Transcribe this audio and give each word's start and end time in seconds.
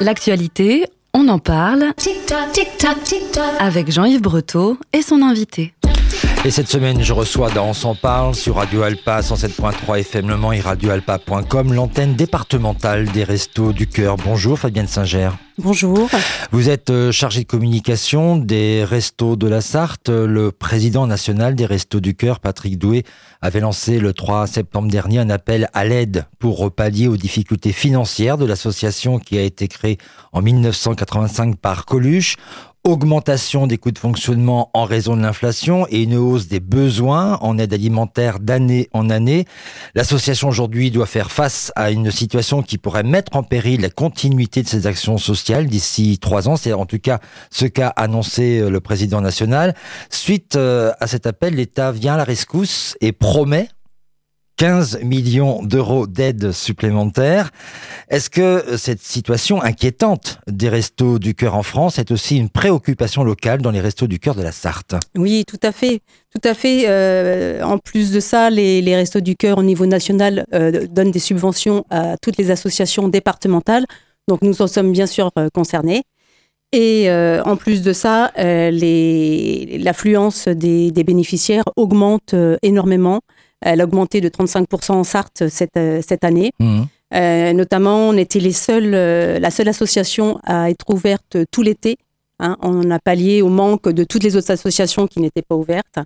L'actualité, 0.00 0.84
on 1.14 1.28
en 1.28 1.38
parle 1.38 1.92
avec 3.58 3.90
Jean-Yves 3.90 4.22
Breteau 4.22 4.76
et 4.92 5.02
son 5.02 5.22
invité. 5.22 5.72
Et 6.44 6.52
cette 6.52 6.68
semaine, 6.68 7.02
je 7.02 7.12
reçois 7.12 7.50
dans 7.50 7.66
On 7.66 7.74
s'en 7.74 7.94
parle 7.96 8.34
sur 8.34 8.56
Radio 8.56 8.82
Alpa 8.82 9.20
107.3 9.20 9.98
FM 10.00 10.28
Le 10.28 10.36
Mans 10.36 10.52
et 10.52 10.60
radioalpa.com 10.60 11.72
l'antenne 11.72 12.14
départementale 12.14 13.06
des 13.06 13.24
Restos 13.24 13.72
du 13.72 13.88
Cœur. 13.88 14.16
Bonjour 14.16 14.56
Fabienne 14.56 14.86
Singer. 14.86 15.30
Bonjour. 15.58 16.08
Vous 16.52 16.70
êtes 16.70 16.90
euh, 16.90 17.10
chargé 17.10 17.40
de 17.40 17.46
communication 17.46 18.36
des 18.36 18.84
Restos 18.84 19.34
de 19.34 19.48
la 19.48 19.60
Sarthe. 19.60 20.08
Le 20.08 20.52
président 20.52 21.08
national 21.08 21.56
des 21.56 21.66
Restos 21.66 21.98
du 21.98 22.14
Cœur, 22.14 22.38
Patrick 22.38 22.78
Doué, 22.78 23.02
avait 23.42 23.58
lancé 23.58 23.98
le 23.98 24.12
3 24.12 24.46
septembre 24.46 24.88
dernier 24.88 25.18
un 25.18 25.30
appel 25.30 25.68
à 25.74 25.84
l'aide 25.84 26.26
pour 26.38 26.58
repallier 26.58 27.08
aux 27.08 27.16
difficultés 27.16 27.72
financières 27.72 28.38
de 28.38 28.46
l'association 28.46 29.18
qui 29.18 29.36
a 29.36 29.42
été 29.42 29.66
créée 29.66 29.98
en 30.32 30.40
1985 30.40 31.56
par 31.56 31.84
Coluche 31.84 32.36
augmentation 32.88 33.66
des 33.66 33.76
coûts 33.76 33.90
de 33.90 33.98
fonctionnement 33.98 34.70
en 34.72 34.84
raison 34.84 35.16
de 35.16 35.22
l'inflation 35.22 35.86
et 35.90 36.02
une 36.02 36.16
hausse 36.16 36.48
des 36.48 36.60
besoins 36.60 37.38
en 37.42 37.58
aide 37.58 37.74
alimentaire 37.74 38.40
d'année 38.40 38.88
en 38.92 39.10
année. 39.10 39.44
L'association 39.94 40.48
aujourd'hui 40.48 40.90
doit 40.90 41.06
faire 41.06 41.30
face 41.30 41.70
à 41.76 41.90
une 41.90 42.10
situation 42.10 42.62
qui 42.62 42.78
pourrait 42.78 43.02
mettre 43.02 43.36
en 43.36 43.42
péril 43.42 43.82
la 43.82 43.90
continuité 43.90 44.62
de 44.62 44.68
ses 44.68 44.86
actions 44.86 45.18
sociales 45.18 45.66
d'ici 45.66 46.18
trois 46.18 46.48
ans. 46.48 46.56
C'est 46.56 46.72
en 46.72 46.86
tout 46.86 46.98
cas 46.98 47.20
ce 47.50 47.66
qu'a 47.66 47.88
annoncé 47.88 48.60
euh, 48.60 48.70
le 48.70 48.80
président 48.80 49.20
national. 49.20 49.74
Suite 50.08 50.56
euh, 50.56 50.92
à 50.98 51.06
cet 51.06 51.26
appel, 51.26 51.56
l'État 51.56 51.92
vient 51.92 52.14
à 52.14 52.18
la 52.18 52.24
rescousse 52.24 52.96
et 53.00 53.12
promet 53.12 53.68
15 54.58 55.04
millions 55.04 55.62
d'euros 55.62 56.08
d'aide 56.08 56.50
supplémentaire. 56.50 57.52
Est-ce 58.10 58.28
que 58.28 58.76
cette 58.76 59.00
situation 59.00 59.62
inquiétante 59.62 60.40
des 60.48 60.68
restos 60.68 61.20
du 61.20 61.36
cœur 61.36 61.54
en 61.54 61.62
France 61.62 62.00
est 62.00 62.10
aussi 62.10 62.36
une 62.36 62.48
préoccupation 62.48 63.22
locale 63.22 63.62
dans 63.62 63.70
les 63.70 63.80
restos 63.80 64.08
du 64.08 64.18
cœur 64.18 64.34
de 64.34 64.42
la 64.42 64.50
Sarthe? 64.50 64.96
Oui, 65.16 65.44
tout 65.46 65.60
à 65.62 65.70
fait. 65.70 66.00
Tout 66.34 66.40
à 66.42 66.54
fait. 66.54 66.86
Euh, 66.88 67.62
en 67.62 67.78
plus 67.78 68.10
de 68.10 68.18
ça, 68.18 68.50
les, 68.50 68.96
restos 68.96 69.20
du 69.20 69.36
cœur 69.36 69.58
au 69.58 69.62
niveau 69.62 69.86
national 69.86 70.44
euh, 70.52 70.88
donnent 70.88 71.12
des 71.12 71.20
subventions 71.20 71.84
à 71.88 72.16
toutes 72.18 72.36
les 72.36 72.50
associations 72.50 73.06
départementales. 73.06 73.86
Donc 74.26 74.42
nous 74.42 74.60
en 74.60 74.66
sommes 74.66 74.90
bien 74.90 75.06
sûr 75.06 75.30
euh, 75.38 75.50
concernés. 75.54 76.02
Et 76.72 77.08
en 77.10 77.56
plus 77.56 77.80
de 77.80 77.94
ça, 77.94 78.30
l'affluence 78.36 80.48
des, 80.48 80.92
bénéficiaires 80.92 81.64
augmente 81.76 82.34
énormément. 82.60 83.22
Elle 83.60 83.80
a 83.80 83.84
augmenté 83.84 84.20
de 84.20 84.28
35% 84.28 84.92
en 84.92 85.04
Sarthe 85.04 85.48
cette, 85.48 85.76
euh, 85.76 86.00
cette 86.06 86.24
année. 86.24 86.52
Mmh. 86.60 86.82
Euh, 87.14 87.52
notamment, 87.52 88.08
on 88.08 88.16
était 88.16 88.40
les 88.40 88.52
seuls, 88.52 88.94
euh, 88.94 89.38
la 89.38 89.50
seule 89.50 89.68
association 89.68 90.38
à 90.44 90.70
être 90.70 90.84
ouverte 90.90 91.38
tout 91.50 91.62
l'été. 91.62 91.96
Hein. 92.38 92.56
On 92.60 92.90
a 92.90 92.98
pallié 92.98 93.42
au 93.42 93.48
manque 93.48 93.88
de 93.88 94.04
toutes 94.04 94.22
les 94.22 94.36
autres 94.36 94.50
associations 94.50 95.06
qui 95.06 95.20
n'étaient 95.20 95.42
pas 95.42 95.56
ouvertes. 95.56 95.98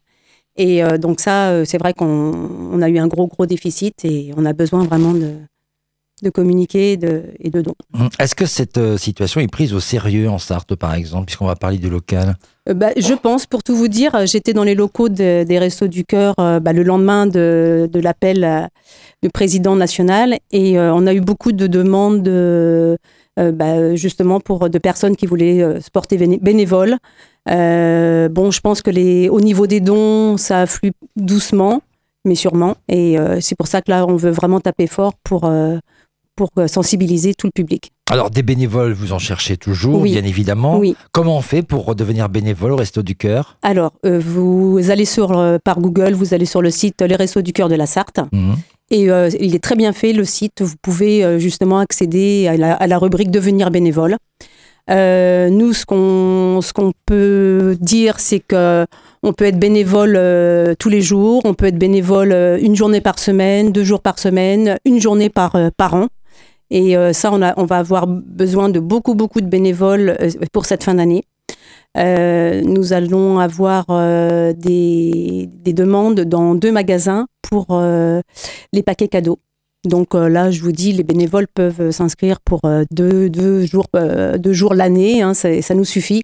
Et 0.56 0.83
donc 0.98 1.20
ça, 1.20 1.64
c'est 1.64 1.78
vrai 1.78 1.95
qu'on 1.95 2.83
a 2.83 2.89
eu 2.91 2.98
un 2.98 3.06
gros, 3.06 3.27
gros 3.27 3.47
déficit 3.47 4.05
et 4.05 4.34
on 4.36 4.45
a 4.45 4.53
besoin 4.53 4.84
vraiment 4.84 5.14
de, 5.14 5.36
de 6.22 6.30
communiquer 6.30 6.92
et 6.92 6.96
de, 6.96 7.24
et 7.40 7.50
de 7.50 7.60
dons. 7.60 7.74
Hum. 7.94 8.08
Est-ce 8.18 8.34
que 8.34 8.46
cette 8.46 8.78
euh, 8.78 8.96
situation 8.96 9.40
est 9.40 9.48
prise 9.48 9.74
au 9.74 9.80
sérieux 9.80 10.28
en 10.30 10.38
Sarthe, 10.38 10.74
par 10.76 10.94
exemple, 10.94 11.26
puisqu'on 11.26 11.46
va 11.46 11.56
parler 11.56 11.78
du 11.78 11.90
local? 11.90 12.36
Euh, 12.68 12.74
bah, 12.74 12.90
Je 12.96 13.14
pense, 13.14 13.46
pour 13.46 13.62
tout 13.62 13.74
vous 13.74 13.88
dire, 13.88 14.26
j'étais 14.26 14.52
dans 14.52 14.64
les 14.64 14.74
locaux 14.74 15.08
des 15.08 15.58
Restos 15.58 15.88
du 15.88 16.04
Cœur 16.04 16.34
euh, 16.38 16.60
bah, 16.60 16.72
le 16.72 16.84
lendemain 16.84 17.26
de, 17.26 17.88
de 17.92 18.00
l'appel 18.00 18.70
du 19.22 19.30
président 19.30 19.76
national 19.76 20.38
et 20.50 20.78
on 20.78 21.06
a 21.06 21.14
eu 21.14 21.20
beaucoup 21.20 21.52
de 21.52 21.66
demandes 21.68 22.28
bah, 23.36 23.94
justement 23.94 24.40
pour 24.40 24.68
de 24.68 24.78
personnes 24.78 25.14
qui 25.14 25.26
voulaient 25.26 25.80
se 25.80 25.90
porter 25.90 26.16
bénévoles. 26.38 26.96
bon, 27.46 28.50
je 28.50 28.60
pense 28.60 28.82
que 28.82 28.90
les, 28.90 29.28
au 29.28 29.40
niveau 29.40 29.68
des 29.68 29.80
dons, 29.80 30.36
ça 30.36 30.62
afflue 30.62 30.92
doucement, 31.14 31.82
mais 32.24 32.34
sûrement. 32.34 32.77
Et 32.88 33.16
c'est 33.40 33.56
pour 33.56 33.68
ça 33.68 33.80
que 33.80 33.92
là, 33.92 34.06
on 34.08 34.16
veut 34.16 34.32
vraiment 34.32 34.58
taper 34.58 34.88
fort 34.88 35.14
pour 35.22 35.48
pour 36.36 36.50
euh, 36.58 36.66
sensibiliser 36.66 37.34
tout 37.34 37.46
le 37.46 37.52
public. 37.52 37.92
Alors, 38.10 38.30
des 38.30 38.42
bénévoles, 38.42 38.92
vous 38.92 39.12
en 39.12 39.18
cherchez 39.18 39.56
toujours, 39.56 40.02
bien 40.02 40.24
évidemment. 40.24 40.78
Oui. 40.78 40.96
Comment 41.12 41.36
on 41.36 41.40
fait 41.40 41.62
pour 41.62 41.94
devenir 41.94 42.28
bénévole 42.28 42.72
au 42.72 42.76
Resto 42.76 43.02
du 43.02 43.14
Cœur? 43.14 43.58
Alors, 43.62 43.92
euh, 44.04 44.18
vous 44.18 44.90
allez 44.90 45.04
sur, 45.04 45.36
euh, 45.38 45.58
par 45.62 45.80
Google, 45.80 46.12
vous 46.14 46.34
allez 46.34 46.46
sur 46.46 46.62
le 46.62 46.70
site 46.70 47.00
Les 47.02 47.16
Restos 47.16 47.42
du 47.42 47.52
Cœur 47.52 47.68
de 47.68 47.74
la 47.74 47.86
Sarthe. 47.86 48.20
Mhm. 48.32 48.56
Et 48.90 49.06
il 49.40 49.54
est 49.54 49.62
très 49.64 49.74
bien 49.74 49.94
fait, 49.94 50.12
le 50.12 50.26
site. 50.26 50.60
Vous 50.60 50.74
pouvez 50.82 51.40
justement 51.40 51.78
accéder 51.78 52.46
à 52.46 52.86
la, 52.86 52.98
rubrique 52.98 53.30
Devenir 53.30 53.70
bénévole. 53.70 54.18
nous, 54.90 55.72
ce 55.72 55.86
qu'on 55.86 56.60
ce 56.60 56.74
qu'on 56.74 56.92
peut 57.06 57.74
dire, 57.80 58.20
c'est 58.20 58.40
que 58.40 58.84
on 59.22 59.32
peut 59.32 59.46
être 59.46 59.58
bénévole 59.58 60.20
tous 60.78 60.90
les 60.90 61.00
jours, 61.00 61.40
on 61.46 61.54
peut 61.54 61.68
être 61.68 61.78
bénévole 61.78 62.34
une 62.60 62.76
journée 62.76 63.00
par 63.00 63.18
semaine, 63.18 63.72
deux 63.72 63.84
jours 63.84 64.02
par 64.02 64.18
semaine, 64.18 64.76
une 64.84 65.00
journée 65.00 65.30
par, 65.30 65.56
par 65.78 65.94
an. 65.94 66.08
Et 66.72 66.96
euh, 66.96 67.12
ça, 67.12 67.30
on, 67.30 67.42
a, 67.42 67.52
on 67.58 67.66
va 67.66 67.77
avoir 67.77 68.06
besoin 68.06 68.70
de 68.70 68.80
beaucoup, 68.80 69.14
beaucoup 69.14 69.42
de 69.42 69.46
bénévoles 69.46 70.16
euh, 70.20 70.30
pour 70.52 70.64
cette 70.64 70.83
fin 70.83 70.94
d'année. 70.94 71.22
Euh, 71.98 72.62
nous 72.62 72.94
allons 72.94 73.38
avoir 73.38 73.84
des, 74.55 75.50
des, 75.52 75.72
demandes 75.74 76.20
dans 76.20 76.55
deux 76.55 76.72
magasins 76.72 77.27
pour 77.42 77.78
les 78.72 78.82
paquets 78.82 79.08
cadeaux. 79.08 79.38
Donc 79.84 80.14
là, 80.14 80.50
je 80.50 80.62
vous 80.62 80.72
dis, 80.72 80.92
les 80.92 81.02
bénévoles 81.02 81.48
peuvent 81.48 81.90
s'inscrire 81.90 82.40
pour 82.40 82.62
deux, 82.90 83.28
deux, 83.28 83.66
jours, 83.66 83.88
deux 84.38 84.52
jours 84.55 84.72
l'année, 84.72 85.20
hein, 85.20 85.34
ça, 85.34 85.74
nous 85.74 85.84
suffit. 85.84 86.22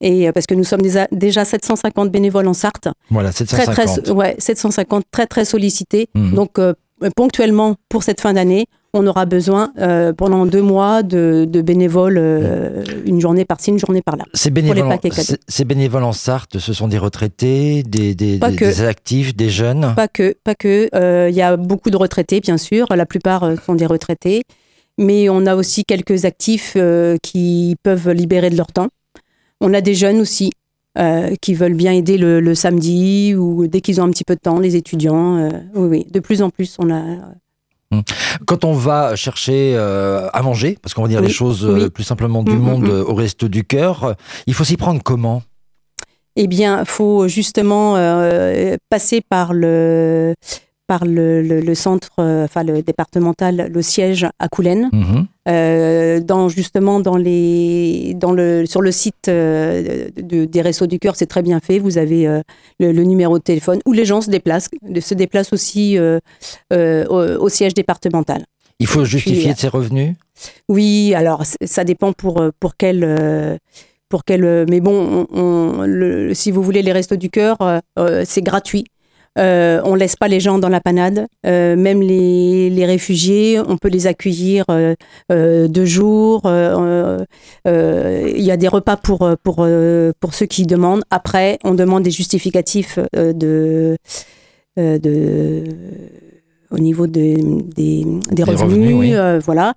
Et 0.00 0.32
parce 0.32 0.46
que 0.46 0.54
nous 0.54 0.64
sommes 0.64 0.80
déjà, 0.80 1.06
déjà 1.12 1.44
750 1.44 2.10
bénévoles 2.10 2.48
en 2.48 2.54
Sarthe. 2.54 2.88
Voilà, 3.10 3.32
750. 3.32 3.74
Très, 3.74 3.84
très, 3.84 4.10
ouais, 4.12 4.34
750, 4.38 5.04
très 5.10 5.26
très 5.26 5.44
sollicités. 5.44 6.08
Mmh. 6.14 6.34
Donc 6.34 6.58
ponctuellement 7.14 7.76
pour 7.90 8.02
cette 8.02 8.22
fin 8.22 8.32
d'année, 8.32 8.66
on 8.94 9.06
aura 9.06 9.24
besoin 9.24 9.72
euh, 9.78 10.12
pendant 10.12 10.44
deux 10.44 10.60
mois 10.60 11.02
de, 11.02 11.46
bénévoles, 11.64 12.18
euh, 12.18 12.84
une 13.06 13.20
journée 13.20 13.44
par-ci, 13.44 13.70
une 13.70 13.78
journée 13.78 14.02
par-là. 14.02 14.24
Ces 14.34 14.50
bénévoles, 14.50 14.98
ces 15.48 15.64
bénévoles 15.64 16.02
en 16.02 16.12
Sarthe, 16.12 16.58
ce 16.58 16.72
sont 16.72 16.88
des 16.88 16.98
retraités, 16.98 17.82
des, 17.82 18.14
des, 18.14 18.40
actifs, 18.82 19.34
des 19.34 19.48
jeunes? 19.48 19.94
Pas 19.96 20.08
que, 20.08 20.34
pas 20.44 20.54
que. 20.54 20.90
Euh, 20.94 21.28
il 21.30 21.34
y 21.34 21.42
a 21.42 21.56
beaucoup 21.56 21.90
de 21.90 21.96
retraités, 21.96 22.40
bien 22.40 22.58
sûr. 22.58 22.86
La 22.94 23.06
plupart 23.06 23.50
sont 23.64 23.74
des 23.74 23.86
retraités. 23.86 24.42
Mais 24.98 25.30
on 25.30 25.46
a 25.46 25.56
aussi 25.56 25.84
quelques 25.84 26.26
actifs 26.26 26.76
qui 27.22 27.76
peuvent 27.82 28.10
libérer 28.10 28.50
de 28.50 28.56
leur 28.58 28.66
temps. 28.66 28.88
On 29.62 29.72
a 29.72 29.80
des 29.80 29.94
jeunes 29.94 30.20
aussi 30.20 30.50
qui 31.40 31.54
veulent 31.54 31.74
bien 31.74 31.92
aider 31.92 32.18
le, 32.18 32.40
le, 32.40 32.54
samedi 32.54 33.34
ou 33.34 33.66
dès 33.66 33.80
qu'ils 33.80 34.02
ont 34.02 34.04
un 34.04 34.10
petit 34.10 34.24
peu 34.24 34.34
de 34.34 34.40
temps, 34.40 34.58
les 34.58 34.76
étudiants. 34.76 35.48
oui, 35.74 35.88
oui, 35.88 36.06
de 36.10 36.20
plus 36.20 36.42
en 36.42 36.50
plus, 36.50 36.76
on 36.78 36.92
a. 36.92 37.00
Quand 38.46 38.64
on 38.64 38.72
va 38.72 39.16
chercher 39.16 39.74
euh, 39.76 40.28
à 40.32 40.42
manger, 40.42 40.78
parce 40.80 40.94
qu'on 40.94 41.02
va 41.02 41.08
dire 41.08 41.20
les 41.20 41.30
choses 41.30 41.66
euh, 41.66 41.90
plus 41.90 42.04
simplement 42.04 42.42
du 42.42 42.52
hum, 42.52 42.58
monde 42.58 42.88
euh, 42.88 43.04
au 43.04 43.14
reste 43.14 43.44
du 43.44 43.64
cœur, 43.64 44.14
il 44.46 44.54
faut 44.54 44.64
s'y 44.64 44.76
prendre 44.76 45.02
comment? 45.02 45.42
Eh 46.36 46.46
bien, 46.46 46.80
il 46.80 46.86
faut 46.86 47.28
justement 47.28 47.94
passer 48.88 49.20
par 49.20 49.52
le 49.52 50.34
par 50.92 51.06
le, 51.06 51.74
centre, 51.74 52.10
euh, 52.18 52.44
enfin 52.44 52.64
le 52.64 52.82
départemental, 52.82 53.70
le 53.72 53.82
siège 53.82 54.26
à 54.38 54.48
Coulennes. 54.48 54.90
Mhm. 54.92 55.26
Euh, 55.48 56.20
dans 56.20 56.50
justement 56.50 57.00
dans 57.00 57.16
les, 57.16 58.12
dans 58.14 58.32
le, 58.32 58.66
sur 58.66 58.82
le 58.82 58.92
site 58.92 59.26
euh, 59.28 60.10
des 60.14 60.60
Réseaux 60.60 60.86
du 60.86 60.98
Cœur, 60.98 61.16
c'est 61.16 61.24
très 61.26 61.40
bien 61.40 61.60
fait. 61.60 61.78
Vous 61.78 61.96
avez 61.96 62.28
le, 62.78 63.04
numéro 63.04 63.38
de 63.38 63.42
téléphone 63.42 63.80
où 63.86 63.92
les 63.94 64.04
gens 64.04 64.20
se 64.20 64.28
déplacent, 64.28 64.68
se 65.00 65.14
déplacent 65.14 65.54
aussi 65.54 65.98
au, 66.70 67.48
siège 67.48 67.72
départemental. 67.72 68.44
Il 68.78 68.86
faut 68.86 69.06
justifier 69.06 69.54
de 69.54 69.58
ses 69.58 69.68
revenus? 69.68 70.14
Oui, 70.68 71.14
alors 71.14 71.44
ça 71.64 71.84
dépend 71.84 72.12
pour, 72.12 72.44
pour 72.60 72.76
quel 72.76 73.58
pour 74.10 74.24
quel. 74.24 74.66
Mais 74.68 74.80
bon, 74.80 75.26
le, 75.86 76.34
si 76.34 76.50
vous 76.50 76.62
voulez 76.62 76.82
les 76.82 76.92
restos 76.92 77.16
du 77.16 77.30
cœur, 77.30 77.56
c'est 78.24 78.42
gratuit. 78.42 78.84
Euh, 79.38 79.80
on 79.84 79.94
laisse 79.94 80.16
pas 80.16 80.28
les 80.28 80.40
gens 80.40 80.58
dans 80.58 80.68
la 80.68 80.80
panade, 80.80 81.26
euh, 81.46 81.74
même 81.74 82.02
les, 82.02 82.84
réfugiés, 82.84 83.60
on 83.66 83.78
peut 83.78 83.88
les 83.88 84.06
accueillir 84.06 84.64
euh, 84.70 84.94
euh 85.30 85.68
deux 85.68 85.86
jours. 85.86 86.42
Il 86.44 88.42
y 88.42 88.50
a 88.50 88.56
des 88.56 88.68
repas 88.68 88.96
pour, 88.96 89.28
pour, 89.42 89.66
pour 90.20 90.34
ceux 90.34 90.46
qui 90.46 90.66
demandent. 90.66 91.04
Après, 91.10 91.58
on 91.64 91.74
demande 91.74 92.02
des 92.02 92.10
justificatifs 92.10 92.98
de, 93.14 93.96
de, 94.76 95.64
au 96.72 96.78
niveau 96.78 97.06
des, 97.06 97.36
des, 97.36 98.44
revenus, 98.44 99.16
voilà. 99.44 99.74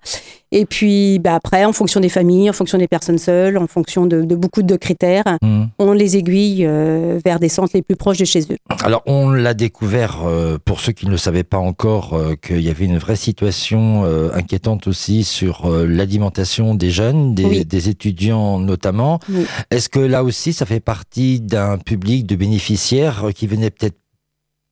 Et 0.52 0.64
puis 0.64 1.18
bah, 1.18 1.34
après, 1.34 1.64
en 1.64 1.72
fonction 1.72 2.00
des 2.00 2.08
familles, 2.08 2.48
en 2.48 2.52
fonction 2.52 2.78
des 2.78 2.88
personnes 2.88 3.18
seules, 3.18 3.58
en 3.58 3.66
fonction 3.66 4.06
de, 4.06 4.22
beaucoup 4.22 4.62
de 4.62 4.76
critères, 4.76 5.24
mmh. 5.42 5.64
on 5.78 5.92
les 5.92 6.16
aiguille 6.16 6.64
euh, 6.66 7.18
vers 7.24 7.40
des 7.40 7.48
centres 7.48 7.72
les 7.74 7.82
plus 7.82 7.96
proches 7.96 8.18
de 8.18 8.24
chez 8.24 8.40
eux. 8.40 8.56
Alors 8.82 9.02
on 9.06 9.30
l'a 9.30 9.54
découvert, 9.54 10.22
euh, 10.24 10.58
pour 10.64 10.80
ceux 10.80 10.92
qui 10.92 11.06
ne 11.06 11.10
le 11.10 11.16
savaient 11.16 11.44
pas 11.44 11.58
encore, 11.58 12.14
euh, 12.14 12.34
qu'il 12.36 12.60
y 12.60 12.70
avait 12.70 12.84
une 12.84 12.98
vraie 12.98 13.16
situation 13.16 14.04
inquiétante 14.32 14.86
aussi 14.86 15.24
sur 15.24 15.68
l'alimentation 15.68 16.74
des 16.74 16.90
jeunes, 16.90 17.34
des, 17.34 17.88
étudiants 17.88 18.58
notamment. 18.58 19.20
Est-ce 19.70 19.88
que 19.88 20.00
là 20.00 20.24
aussi, 20.24 20.52
ça 20.52 20.66
fait 20.66 20.80
partie 20.80 21.40
d'un 21.40 21.78
public 21.78 22.26
de 22.26 22.36
bénéficiaires 22.36 23.26
qui 23.34 23.46
venait 23.46 23.70
peut-être 23.70 23.96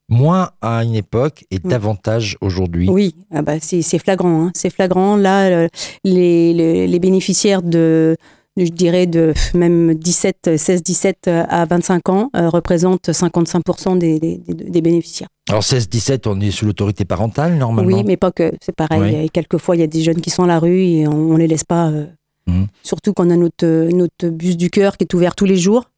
moins 0.09 0.51
à 0.61 0.85
une 0.85 0.95
époque 0.95 1.45
et 1.51 1.59
davantage 1.59 2.37
aujourd'hui. 2.41 2.89
Oui, 2.89 3.15
ah 3.33 3.43
bah 3.43 3.55
c'est 3.61 3.83
flagrant. 3.99 4.47
Hein. 4.47 4.53
C'est 4.55 4.71
flagrant. 4.71 5.17
Là, 5.17 5.69
les, 6.05 6.87
les, 6.87 6.99
bénéficiaires 6.99 7.63
de, 7.63 8.17
je 8.57 8.71
dirais, 8.71 9.07
de 9.07 9.33
même 9.55 9.95
17, 9.95 10.57
16, 10.57 10.83
17 10.83 11.29
à 11.29 11.65
25 11.65 12.09
ans 12.09 12.31
euh, 12.37 12.49
représentent 12.49 13.09
55% 13.09 13.99
des, 13.99 14.19
des, 14.19 14.39
des, 14.39 14.81
bénéficiaires. 14.81 15.29
Alors 15.49 15.65
16, 15.65 15.89
17, 15.89 16.27
on 16.27 16.41
est 16.41 16.51
sous 16.51 16.67
l'autorité 16.67 17.05
parentale 17.05 17.57
normalement 17.57 17.97
Oui, 17.97 18.05
mais 18.05 18.17
pas 18.17 18.31
que. 18.31 18.53
C'est 18.61 18.75
pareil. 18.75 19.31
Quelquefois, 19.31 19.77
il 19.77 19.81
y 19.81 19.85
a 19.85 19.89
des 19.89 20.03
jeunes 20.03 20.21
qui 20.21 20.31
sont 20.31 20.45
à 20.45 20.49
la 20.49 20.59
rue 20.59 20.81
et 20.81 21.09
on 21.09 21.35
ne 21.35 21.39
les 21.39 21.47
laisse 21.47 21.65
pas. 21.65 21.89
Euh, 21.89 22.07
mmh. 22.47 22.65
Surtout 22.83 23.13
qu'on 23.13 23.31
a 23.31 23.37
notre, 23.37 23.91
notre 23.91 24.29
bus 24.29 24.57
du 24.57 24.71
cœur 24.71 24.97
qui 24.97 25.05
est 25.05 25.15
ouvert 25.15 25.35
tous 25.35 25.47
les 25.47 25.57
jours 25.57 25.91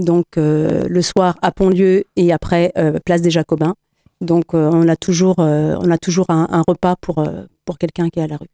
donc 0.00 0.26
euh, 0.36 0.86
le 0.88 1.02
soir 1.02 1.36
à 1.42 1.52
Pontlieu 1.52 2.04
et 2.16 2.32
après 2.32 2.72
euh, 2.76 2.98
place 3.04 3.22
des 3.22 3.30
Jacobins. 3.30 3.74
Donc 4.20 4.54
euh, 4.54 4.70
on 4.72 4.88
a 4.88 4.96
toujours, 4.96 5.38
on 5.38 5.90
a 5.90 5.98
toujours 5.98 6.26
un, 6.28 6.46
un 6.50 6.62
repas 6.66 6.96
pour, 7.00 7.24
pour 7.64 7.78
quelqu'un 7.78 8.08
qui 8.10 8.18
est 8.20 8.22
à 8.24 8.26
la 8.26 8.36
rue. 8.36 8.48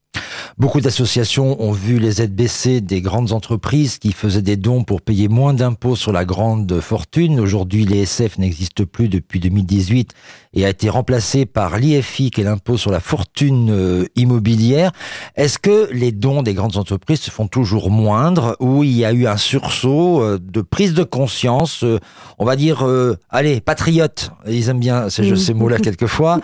Beaucoup 0.59 0.81
d'associations 0.81 1.63
ont 1.63 1.73
vu 1.73 1.99
les 1.99 2.23
aides 2.23 2.35
baisser 2.35 2.81
des 2.81 3.01
grandes 3.01 3.33
entreprises 3.33 3.99
qui 3.99 4.13
faisaient 4.13 4.43
des 4.43 4.57
dons 4.57 4.85
pour 4.85 5.03
payer 5.03 5.29
moins 5.29 5.55
d'impôts 5.55 5.97
sur 5.97 6.13
la 6.13 6.25
grande 6.25 6.81
fortune. 6.81 7.41
Aujourd'hui, 7.41 7.85
l'ESF 7.85 8.39
n'existe 8.39 8.85
plus 8.85 9.09
depuis 9.09 9.41
2018 9.41 10.13
et 10.57 10.65
a 10.65 10.71
été 10.71 10.89
remplacé 10.89 11.45
par 11.45 11.79
l'IFI, 11.79 12.31
qui 12.31 12.41
est 12.41 12.45
l'impôt 12.45 12.79
sur 12.79 12.91
la 12.91 13.01
fortune 13.01 13.69
euh, 13.71 14.07
immobilière. 14.17 14.91
Est-ce 15.37 15.59
que 15.59 15.89
les 15.93 16.13
dons 16.13 16.43
des 16.43 16.55
grandes 16.55 16.79
entreprises 16.79 17.21
se 17.21 17.31
font 17.31 17.47
toujours 17.47 17.91
moindres 17.91 18.57
ou 18.59 18.83
il 18.83 18.93
y 18.93 19.05
a 19.05 19.13
eu 19.13 19.27
un 19.27 19.37
sursaut 19.37 20.23
euh, 20.23 20.39
de 20.41 20.63
prise 20.63 20.95
de 20.95 21.05
conscience, 21.05 21.85
euh, 21.85 21.99
on 22.39 22.47
va 22.47 22.57
dire, 22.57 22.87
allez, 23.31 23.61
patriotes, 23.61 24.31
ils 24.49 24.69
aiment 24.69 24.81
bien 24.81 25.11
ces, 25.11 25.37
ces 25.37 25.53
mots-là 25.53 25.79
quelquefois, 25.83 26.41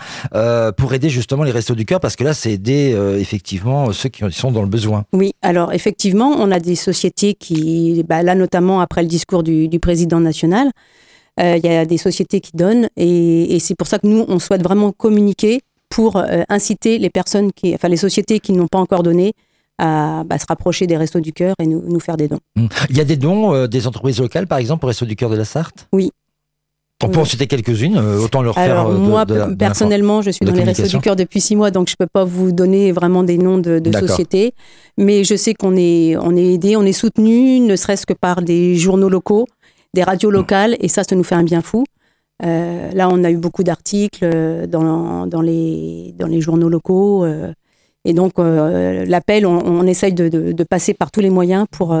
pour 0.77 0.93
aider 0.93 1.09
justement 1.09 1.43
les 1.43 1.51
restos 1.51 1.75
du 1.75 1.85
cœur, 1.85 1.99
parce 1.99 2.15
que 2.15 2.23
là, 2.23 2.33
c'est 2.33 2.51
aider 2.51 2.95
effectivement 3.19 3.91
ceux 3.93 4.09
qui 4.09 4.23
sont 4.31 4.51
dans 4.51 4.61
le 4.61 4.67
besoin. 4.67 5.05
Oui, 5.13 5.33
alors 5.41 5.73
effectivement, 5.73 6.35
on 6.37 6.51
a 6.51 6.59
des 6.59 6.75
sociétés 6.75 7.33
qui, 7.33 8.03
bah, 8.07 8.23
là 8.23 8.35
notamment 8.35 8.81
après 8.81 9.01
le 9.01 9.07
discours 9.07 9.43
du, 9.43 9.69
président 9.79 10.19
national, 10.19 10.71
euh, 11.39 11.57
il 11.57 11.65
y 11.65 11.73
a 11.73 11.85
des 11.85 11.97
sociétés 11.97 12.41
qui 12.41 12.51
donnent 12.53 12.89
et, 12.95 13.57
c'est 13.59 13.75
pour 13.75 13.87
ça 13.87 13.99
que 13.99 14.07
nous, 14.07 14.25
on 14.27 14.39
souhaite 14.39 14.63
vraiment 14.63 14.91
communiquer 14.91 15.61
pour 15.89 16.17
euh, 16.17 16.43
inciter 16.49 16.97
les 16.97 17.09
personnes, 17.09 17.51
qui, 17.51 17.73
enfin 17.73 17.87
les 17.87 17.97
sociétés 17.97 18.39
qui 18.39 18.51
n'ont 18.53 18.67
pas 18.67 18.79
encore 18.79 19.03
donné 19.03 19.33
à 19.79 20.23
bah, 20.25 20.37
se 20.37 20.45
rapprocher 20.47 20.87
des 20.87 20.97
Restos 20.97 21.19
du 21.19 21.33
Cœur 21.33 21.55
et 21.59 21.65
nous, 21.65 21.99
faire 21.99 22.17
des 22.17 22.27
dons. 22.27 22.39
Hum. 22.57 22.69
Il 22.89 22.97
y 22.97 23.01
a 23.01 23.05
des 23.05 23.17
dons 23.17 23.53
euh, 23.53 23.67
des 23.67 23.87
entreprises 23.87 24.19
locales, 24.19 24.47
par 24.47 24.59
exemple, 24.59 24.85
au 24.85 24.87
Restos 24.87 25.05
du 25.05 25.15
Cœur 25.15 25.29
de 25.29 25.35
la 25.35 25.45
Sarthe? 25.45 25.87
Oui, 25.91 26.11
on 27.03 27.09
peut 27.09 27.19
en 27.19 27.25
citer 27.25 27.47
quelques-unes, 27.47 27.97
euh, 27.97 28.19
autant 28.19 28.41
leur 28.41 28.55
faire. 28.55 28.87
Euh, 28.87 28.97
moi, 28.97 29.25
personnellement, 29.57 30.21
je 30.21 30.31
suis 30.31 30.45
dans 30.45 30.53
les 30.53 30.63
Restos 30.63 30.87
du 30.87 30.99
Cœur 30.99 31.15
depuis 31.15 31.41
six 31.41 31.55
mois, 31.55 31.71
donc 31.71 31.87
je 31.87 31.93
ne 31.99 32.05
peux 32.05 32.09
pas 32.11 32.23
vous 32.23 32.51
donner 32.51 32.91
vraiment 32.91 33.23
des 33.23 33.37
noms 33.37 33.57
de, 33.57 33.81
sociétés. 33.91 34.53
Mais 34.97 35.23
je 35.23 35.35
sais 35.35 35.53
qu'on 35.53 35.75
est, 35.75 36.15
on 36.17 36.35
est 36.35 36.53
aidé, 36.53 36.75
on 36.75 36.83
est 36.83 36.93
soutenu, 36.93 37.59
ne 37.59 37.75
serait-ce 37.75 38.05
que 38.05 38.13
par 38.13 38.41
des 38.41 38.75
journaux 38.75 39.09
locaux, 39.09 39.47
des 39.93 40.03
radios 40.03 40.29
mmh. 40.29 40.33
locales, 40.33 40.77
et 40.79 40.87
ça, 40.87 41.03
ça 41.03 41.15
nous 41.15 41.23
fait 41.23 41.35
un 41.35 41.43
bien 41.43 41.61
fou. 41.61 41.83
Euh, 42.45 42.91
là, 42.93 43.09
on 43.11 43.23
a 43.23 43.31
eu 43.31 43.37
beaucoup 43.37 43.63
d'articles 43.63 44.67
dans, 44.67 45.27
dans, 45.27 45.41
les, 45.41 46.13
dans 46.17 46.27
les 46.27 46.41
journaux 46.41 46.69
locaux. 46.69 47.25
et 48.05 48.13
donc, 48.13 48.33
l'appel, 48.37 49.45
on, 49.45 49.59
on, 49.65 49.87
essaye 49.87 50.13
de, 50.13 50.63
passer 50.63 50.93
par 50.93 51.11
tous 51.11 51.21
les 51.21 51.29
moyens 51.29 51.65
pour 51.71 51.95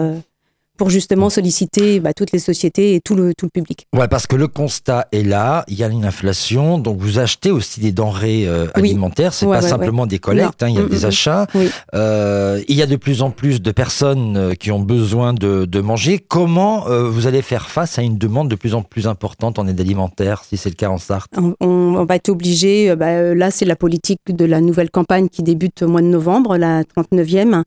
pour 0.77 0.89
justement 0.89 1.29
solliciter 1.29 1.99
bah, 1.99 2.13
toutes 2.13 2.31
les 2.31 2.39
sociétés 2.39 2.95
et 2.95 3.01
tout 3.01 3.15
le, 3.15 3.33
tout 3.35 3.45
le 3.45 3.51
public. 3.51 3.85
Ouais, 3.93 4.07
parce 4.07 4.27
que 4.27 4.35
le 4.35 4.47
constat 4.47 5.07
est 5.11 5.23
là, 5.23 5.63
il 5.67 5.75
y 5.75 5.83
a 5.83 5.87
une 5.87 6.05
inflation, 6.05 6.79
donc 6.79 6.97
vous 6.99 7.19
achetez 7.19 7.51
aussi 7.51 7.79
des 7.79 7.91
denrées 7.91 8.47
euh, 8.47 8.67
alimentaires, 8.73 9.33
c'est 9.33 9.45
pas 9.45 9.61
simplement 9.61 10.07
des 10.07 10.19
collectes, 10.19 10.63
hein, 10.63 10.69
il 10.69 10.75
y 10.75 10.79
a 10.79 10.83
mm, 10.83 10.89
des 10.89 10.97
mm, 10.97 11.01
mm. 11.01 11.05
achats. 11.05 11.47
Euh, 11.93 12.61
il 12.67 12.75
y 12.75 12.81
a 12.81 12.87
de 12.87 12.95
plus 12.95 13.21
en 13.21 13.29
plus 13.29 13.61
de 13.61 13.71
personnes 13.71 14.35
euh, 14.37 14.53
qui 14.53 14.71
ont 14.71 14.79
besoin 14.79 15.33
de, 15.33 15.65
de 15.65 15.81
manger. 15.81 16.19
Comment 16.19 16.87
euh, 16.87 17.09
vous 17.09 17.27
allez 17.27 17.41
faire 17.41 17.69
face 17.69 17.99
à 17.99 18.01
une 18.01 18.17
demande 18.17 18.49
de 18.49 18.55
plus 18.55 18.73
en 18.73 18.81
plus 18.81 19.07
importante 19.07 19.59
en 19.59 19.67
aide 19.67 19.79
alimentaire, 19.79 20.43
si 20.43 20.57
c'est 20.57 20.69
le 20.69 20.75
cas 20.75 20.89
en 20.89 20.97
Sarthe? 20.97 21.31
On, 21.37 21.55
on, 21.59 22.05
va 22.05 22.15
être 22.15 22.29
obligé, 22.29 22.95
bah, 22.95 23.33
là 23.35 23.51
c'est 23.51 23.65
la 23.65 23.75
politique 23.75 24.19
de 24.27 24.45
la 24.45 24.59
nouvelle 24.59 24.89
campagne 24.89 25.29
qui 25.29 25.43
débute 25.43 25.83
au 25.83 25.87
mois 25.87 26.01
de 26.01 26.07
novembre, 26.07 26.57
la 26.57 26.83
39e 26.83 27.63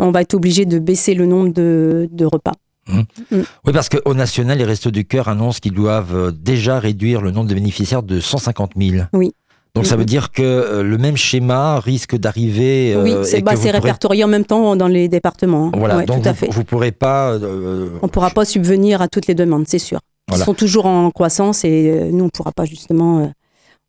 on 0.00 0.10
va 0.10 0.22
être 0.22 0.34
obligé 0.34 0.64
de 0.64 0.78
baisser 0.78 1.14
le 1.14 1.26
nombre 1.26 1.50
de, 1.50 2.24
repas. 2.24 2.54
Mmh. 2.88 3.00
Mmh. 3.30 3.36
Oui, 3.66 3.72
parce 3.72 3.88
qu'au 3.88 4.14
national, 4.14 4.58
les 4.58 4.64
Restos 4.64 4.90
du 4.90 5.04
Cœur 5.04 5.28
annoncent 5.28 5.60
qu'ils 5.60 5.74
doivent 5.74 6.16
euh, 6.16 6.30
déjà 6.32 6.80
réduire 6.80 7.20
le 7.20 7.30
nombre 7.30 7.48
de 7.48 7.54
bénéficiaires 7.54 8.02
de 8.02 8.18
150 8.18 8.72
000. 8.76 9.04
Oui. 9.12 9.32
Donc 9.76 9.86
ça 9.86 9.94
veut 9.94 10.04
dire 10.04 10.32
que 10.32 10.42
euh, 10.42 10.82
le 10.82 10.98
même 10.98 11.16
schéma 11.16 11.78
risque 11.78 12.16
d'arriver. 12.16 12.92
Euh, 12.92 13.04
oui, 13.04 13.14
c'est 13.22 13.40
bah, 13.40 13.52
répertorié 13.54 14.24
en 14.24 14.28
même 14.28 14.44
temps 14.44 14.74
dans 14.74 14.88
les 14.88 15.08
départements. 15.08 15.68
Hein. 15.68 15.78
Voilà, 15.78 16.04
donc 16.04 16.22
tout 16.22 16.28
à 16.28 16.32
vous, 16.32 16.58
ne 16.58 16.64
pourrez 16.64 16.90
pas. 16.90 17.36
on 17.36 18.06
ne 18.06 18.08
pourra 18.08 18.30
pas 18.30 18.44
subvenir 18.44 19.00
à 19.00 19.06
toutes 19.06 19.28
les 19.28 19.36
demandes, 19.36 19.66
c'est 19.68 19.78
sûr. 19.78 20.00
Ils 20.32 20.38
sont 20.38 20.54
toujours 20.54 20.86
en 20.86 21.10
croissance 21.10 21.64
et 21.64 22.10
nous 22.12 22.22
on 22.22 22.26
ne 22.26 22.30
pourra 22.30 22.50
pas 22.50 22.64
justement. 22.64 23.32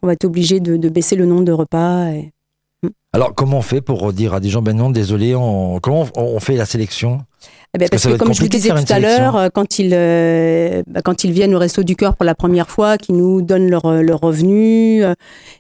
on 0.04 0.08
va 0.08 0.14
être 0.14 0.26
obligé 0.26 0.60
de, 0.60 0.90
baisser 0.90 1.16
le 1.16 1.26
nombre 1.26 1.46
de 1.46 1.52
repas. 1.52 2.10
Et... 2.10 2.32
Alors, 3.14 3.36
comment 3.36 3.58
on 3.58 3.62
fait 3.62 3.82
pour 3.82 4.14
dire 4.14 4.34
à 4.34 4.40
des 4.40 4.50
gens, 4.50 4.62
ben 4.62 4.76
non, 4.76 4.90
désolé, 4.90 5.36
on... 5.36 5.80
comment 5.82 6.06
on 6.16 6.40
fait 6.40 6.56
la 6.56 6.66
sélection? 6.66 7.20
Eh 7.74 7.78
ben, 7.78 7.88
parce, 7.90 8.06
que, 8.06 8.18
comme 8.18 8.34
je 8.34 8.42
vous 8.42 8.50
disais 8.50 8.70
tout 8.70 8.94
à 8.94 9.00
l'heure, 9.00 9.36
euh, 9.38 9.48
quand 9.54 9.80
ils, 9.80 9.92
euh, 9.94 10.84
bah, 10.88 11.02
quand 11.02 11.24
ils 11.24 11.32
viennent 11.32 11.56
au 11.56 11.60
Resto 11.60 11.84
du 11.84 11.96
Cœur 11.96 12.16
pour 12.16 12.26
la 12.26 12.36
première 12.36 12.70
fois, 12.70 12.98
qu'ils 12.98 13.16
nous 13.16 13.42
donnent 13.42 13.70
leur, 13.70 13.86
euh, 13.86 14.02
leur 14.02 14.20
revenu, 14.20 15.04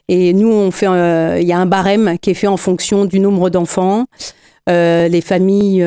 et 0.09 0.33
nous, 0.33 0.51
on 0.51 0.71
fait, 0.71 0.87
il 1.41 1.47
y 1.47 1.53
a 1.53 1.57
un 1.57 1.65
barème 1.65 2.17
qui 2.19 2.31
est 2.31 2.35
fait 2.35 2.47
en 2.47 2.57
fonction 2.57 3.05
du 3.05 3.19
nombre 3.19 3.49
d'enfants, 3.49 4.05
les 4.67 5.21
familles 5.21 5.83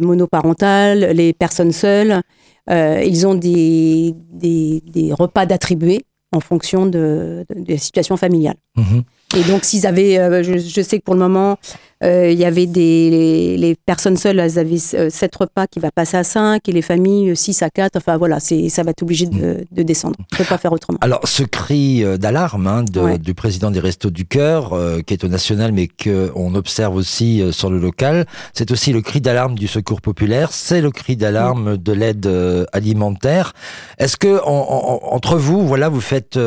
monoparentales, 0.00 1.10
les 1.14 1.32
personnes 1.32 1.72
seules, 1.72 2.20
ils 2.68 3.26
ont 3.26 3.34
des, 3.34 4.14
des, 4.32 4.82
des 4.86 5.12
repas 5.12 5.46
d'attribuer 5.46 6.04
en 6.32 6.40
fonction 6.40 6.86
de, 6.86 7.44
de, 7.54 7.72
la 7.72 7.78
situation 7.78 8.16
familiale. 8.16 8.56
Mhm. 8.76 9.02
Et 9.36 9.42
donc, 9.44 9.64
s'ils 9.64 9.86
avaient, 9.86 10.18
euh, 10.18 10.42
je, 10.42 10.82
sais 10.82 10.98
que 10.98 11.04
pour 11.04 11.14
le 11.14 11.20
moment, 11.20 11.58
il 12.02 12.38
y 12.38 12.44
avait 12.44 12.66
des 12.66 13.56
les, 13.56 13.74
personnes 13.74 14.16
seules, 14.16 14.38
elles 14.38 14.58
avaient 14.58 14.78
7 14.78 14.94
euh, 15.22 15.28
repas 15.38 15.66
qui 15.66 15.78
va 15.78 15.90
passer 15.90 16.16
à 16.16 16.24
5 16.24 16.68
et 16.68 16.72
les 16.72 16.82
familles 16.82 17.36
6 17.36 17.62
à 17.62 17.70
4. 17.70 17.96
Enfin 17.96 18.16
voilà, 18.16 18.40
c'est 18.40 18.68
ça 18.68 18.82
va 18.82 18.90
être 18.90 19.02
obligé 19.02 19.26
de, 19.26 19.64
de 19.70 19.82
descendre. 19.82 20.16
On 20.18 20.22
ne 20.32 20.38
peut 20.38 20.48
pas 20.48 20.58
faire 20.58 20.72
autrement. 20.72 20.98
Alors, 21.00 21.26
ce 21.26 21.42
cri 21.42 22.04
d'alarme 22.18 22.66
hein, 22.66 22.84
du 22.84 23.34
président 23.34 23.70
des 23.70 23.80
Restos 23.80 24.10
du 24.10 24.26
Cœur, 24.26 24.76
qui 25.06 25.14
est 25.14 25.24
au 25.24 25.28
national, 25.28 25.72
mais 25.72 25.88
qu'on 25.88 26.54
observe 26.54 26.94
aussi 26.96 27.42
sur 27.52 27.70
le 27.70 27.78
local, 27.78 28.26
c'est 28.52 28.70
aussi 28.70 28.92
le 28.92 29.00
cri 29.00 29.20
d'alarme 29.20 29.54
du 29.54 29.68
secours 29.68 30.00
populaire, 30.00 30.52
c'est 30.52 30.80
le 30.80 30.90
cri 30.90 31.16
d'alarme 31.16 31.76
de 31.76 31.92
l'aide 31.92 32.28
alimentaire. 32.72 33.52
Est-ce 33.98 34.16
que 34.16 34.40
entre 34.44 35.36
vous, 35.36 35.66
voilà, 35.66 35.88
vous 35.88 36.00
faites 36.00 36.38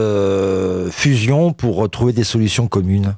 fusion 0.91 1.53
pour 1.53 1.89
trouver 1.89 2.13
des 2.13 2.23
solutions 2.23 2.67
communes? 2.67 3.15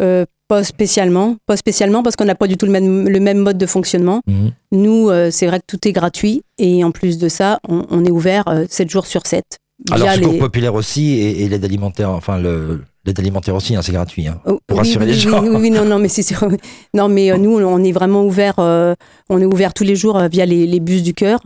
Euh, 0.00 0.26
pas 0.48 0.64
spécialement, 0.64 1.36
pas 1.46 1.56
spécialement 1.56 2.02
parce 2.02 2.16
qu'on 2.16 2.24
n'a 2.24 2.34
pas 2.34 2.46
du 2.46 2.56
tout 2.56 2.66
le 2.66 2.72
même, 2.72 3.08
le 3.08 3.20
même 3.20 3.38
mode 3.38 3.58
de 3.58 3.66
fonctionnement. 3.66 4.20
Mhm. 4.26 4.52
Nous, 4.72 5.08
euh, 5.08 5.30
c'est 5.30 5.46
vrai 5.46 5.60
que 5.60 5.64
tout 5.66 5.88
est 5.88 5.92
gratuit 5.92 6.42
et 6.58 6.84
en 6.84 6.90
plus 6.90 7.18
de 7.18 7.28
ça, 7.28 7.58
on, 7.68 8.04
est 8.04 8.10
ouvert 8.10 8.44
7 8.68 8.86
euh, 8.86 8.90
jours 8.90 9.06
sur 9.06 9.26
7. 9.26 9.44
Alors, 9.90 10.12
Secours 10.12 10.32
les... 10.32 10.38
Populaire 10.38 10.74
aussi 10.74 11.18
et, 11.18 11.48
l'aide 11.48 11.64
alimentaire, 11.64 12.10
enfin 12.10 12.38
le, 12.38 12.82
l'aide 13.04 13.18
alimentaire 13.18 13.54
aussi, 13.54 13.74
hein, 13.74 13.82
c'est 13.82 13.92
gratuit, 13.92 14.28
hein, 14.28 14.40
oh, 14.46 14.60
pour 14.66 14.78
rassurer 14.78 15.06
les 15.06 15.14
gens. 15.14 15.44
Oui, 15.44 15.70
non, 15.70 15.84
non, 15.84 15.98
mais 15.98 16.08
c'est 16.08 16.22
sûr. 16.22 16.46
Non, 16.94 17.08
mais 17.08 17.36
nous, 17.36 17.58
on 17.58 17.82
est 17.82 17.92
vraiment 17.92 18.24
ouvert, 18.24 18.58
on 18.58 19.40
est 19.40 19.44
ouvert 19.44 19.74
tous 19.74 19.84
les 19.84 19.96
jours 19.96 20.20
via 20.30 20.46
les, 20.46 20.66
les 20.66 20.80
bus 20.80 21.02
du 21.02 21.12
cœur. 21.12 21.40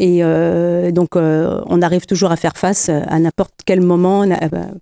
Et 0.00 0.24
euh, 0.24 0.90
donc, 0.90 1.14
euh, 1.14 1.60
on 1.66 1.80
arrive 1.80 2.06
toujours 2.06 2.32
à 2.32 2.36
faire 2.36 2.56
face 2.56 2.88
à 2.88 3.18
n'importe 3.18 3.54
quel 3.64 3.80
moment, 3.80 4.26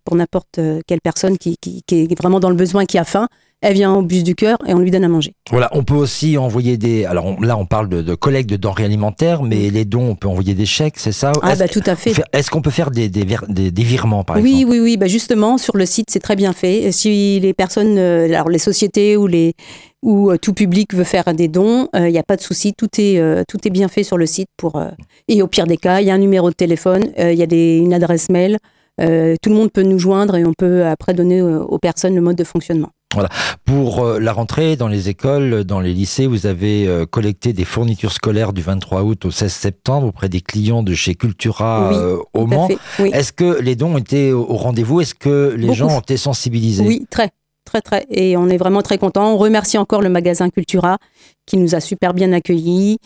pour 0.04 0.16
n'importe 0.16 0.58
quelle 0.86 1.00
personne 1.00 1.36
qui, 1.38 1.58
qui, 1.58 1.82
est 1.90 2.18
vraiment 2.18 2.40
dans 2.40 2.48
le 2.48 2.56
besoin, 2.56 2.86
qui 2.86 2.98
a 2.98 3.04
faim. 3.04 3.28
Elle 3.62 3.74
vient 3.74 3.94
au 3.94 4.02
bus 4.02 4.24
du 4.24 4.34
cœur 4.34 4.58
et 4.66 4.74
on 4.74 4.80
lui 4.80 4.90
donne 4.90 5.04
à 5.04 5.08
manger. 5.08 5.34
Voilà, 5.50 5.70
on 5.72 5.84
peut 5.84 5.94
aussi 5.94 6.36
envoyer 6.36 6.76
des. 6.76 7.04
Alors 7.04 7.40
là, 7.40 7.56
on 7.56 7.64
parle 7.64 7.88
de, 7.88 8.14
collecte 8.14 8.50
de 8.50 8.56
denrées 8.56 8.84
alimentaires, 8.84 9.42
mais 9.44 9.70
les 9.70 9.84
dons, 9.84 10.10
on 10.10 10.14
peut 10.16 10.28
envoyer 10.28 10.54
des 10.54 10.66
chèques, 10.66 10.98
c'est 10.98 11.12
ça? 11.12 11.32
Ah, 11.42 11.54
bah 11.54 11.68
tout 11.68 11.82
à 11.86 11.94
fait. 11.94 12.12
Est-ce 12.32 12.50
qu'on 12.50 12.60
peut 12.60 12.70
faire 12.70 12.90
des, 12.90 13.08
des, 13.08 13.24
des, 13.48 13.82
virements, 13.82 14.24
par 14.24 14.36
oui, 14.36 14.50
exemple? 14.50 14.72
Oui, 14.72 14.78
oui, 14.80 14.84
oui. 14.84 14.96
Bah 14.96 15.06
justement, 15.06 15.58
sur 15.58 15.76
le 15.76 15.86
site, 15.86 16.08
c'est 16.10 16.20
très 16.20 16.34
bien 16.34 16.52
fait. 16.52 16.90
Si 16.90 17.38
les 17.40 17.54
personnes, 17.54 17.98
euh, 17.98 18.26
alors 18.26 18.48
les 18.48 18.58
sociétés 18.58 19.16
ou, 19.16 19.28
les, 19.28 19.54
ou 20.02 20.32
euh, 20.32 20.38
tout 20.38 20.54
public 20.54 20.92
veut 20.92 21.04
faire 21.04 21.32
des 21.32 21.46
dons, 21.48 21.88
il 21.94 22.06
n'y 22.06 22.18
a 22.18 22.24
pas 22.24 22.36
de 22.36 22.42
souci. 22.42 22.74
Tout, 22.74 22.88
est 22.98 23.46
tout 23.46 23.58
est 23.64 23.70
bien 23.70 23.86
fait 23.86 24.02
sur 24.02 24.18
le 24.18 24.26
site. 24.26 24.48
Pour, 24.56 24.82
et 25.28 25.40
au 25.40 25.46
pire 25.46 25.68
des 25.68 25.76
cas, 25.76 26.00
il 26.00 26.08
y 26.08 26.10
a 26.10 26.14
un 26.14 26.18
numéro 26.18 26.50
de 26.50 26.54
téléphone, 26.54 27.12
il 27.16 27.34
y 27.34 27.42
a 27.42 27.76
une 27.76 27.94
adresse 27.94 28.28
mail. 28.28 28.58
tout 28.98 29.50
le 29.50 29.54
monde 29.54 29.70
peut 29.70 29.82
nous 29.82 30.00
joindre 30.00 30.34
et 30.36 30.44
on 30.44 30.52
peut 30.52 30.84
après 30.84 31.14
donner 31.14 31.42
aux 31.42 31.78
personnes 31.78 32.16
le 32.16 32.20
mode 32.20 32.36
de 32.36 32.44
fonctionnement. 32.44 32.90
Voilà. 33.14 33.28
Pour 33.64 34.04
euh, 34.04 34.18
la 34.18 34.32
rentrée 34.32 34.76
dans 34.76 34.88
les 34.88 35.08
écoles, 35.08 35.64
dans 35.64 35.80
les 35.80 35.92
lycées, 35.92 36.26
vous 36.26 36.46
avez 36.46 36.86
euh, 36.86 37.06
collecté 37.06 37.52
des 37.52 37.64
fournitures 37.64 38.12
scolaires 38.12 38.52
du 38.52 38.62
23 38.62 39.02
août 39.02 39.24
au 39.24 39.30
16 39.30 39.52
septembre 39.52 40.08
auprès 40.08 40.28
des 40.28 40.40
clients 40.40 40.82
de 40.82 40.94
chez 40.94 41.14
Cultura 41.14 41.92
euh, 41.92 42.18
au 42.32 42.46
Mans. 42.46 42.68
Est-ce 42.98 43.32
que 43.32 43.60
les 43.60 43.76
dons 43.76 43.96
étaient 43.98 44.32
au 44.32 44.56
rendez-vous? 44.56 45.00
Est-ce 45.00 45.14
que 45.14 45.54
les 45.56 45.74
gens 45.74 45.88
ont 45.88 46.00
été 46.00 46.16
sensibilisés? 46.16 46.84
Oui, 46.84 47.06
très. 47.10 47.30
Très, 47.64 47.80
très. 47.80 48.06
Et 48.10 48.36
on 48.36 48.48
est 48.48 48.56
vraiment 48.56 48.82
très 48.82 48.98
contents. 48.98 49.32
On 49.32 49.38
remercie 49.38 49.78
encore 49.78 50.02
le 50.02 50.08
magasin 50.08 50.50
Cultura 50.50 50.98
qui 51.46 51.56
nous 51.56 51.76
a 51.76 51.80
super 51.80 52.12
bien 52.12 52.32
accueillis, 52.32 52.98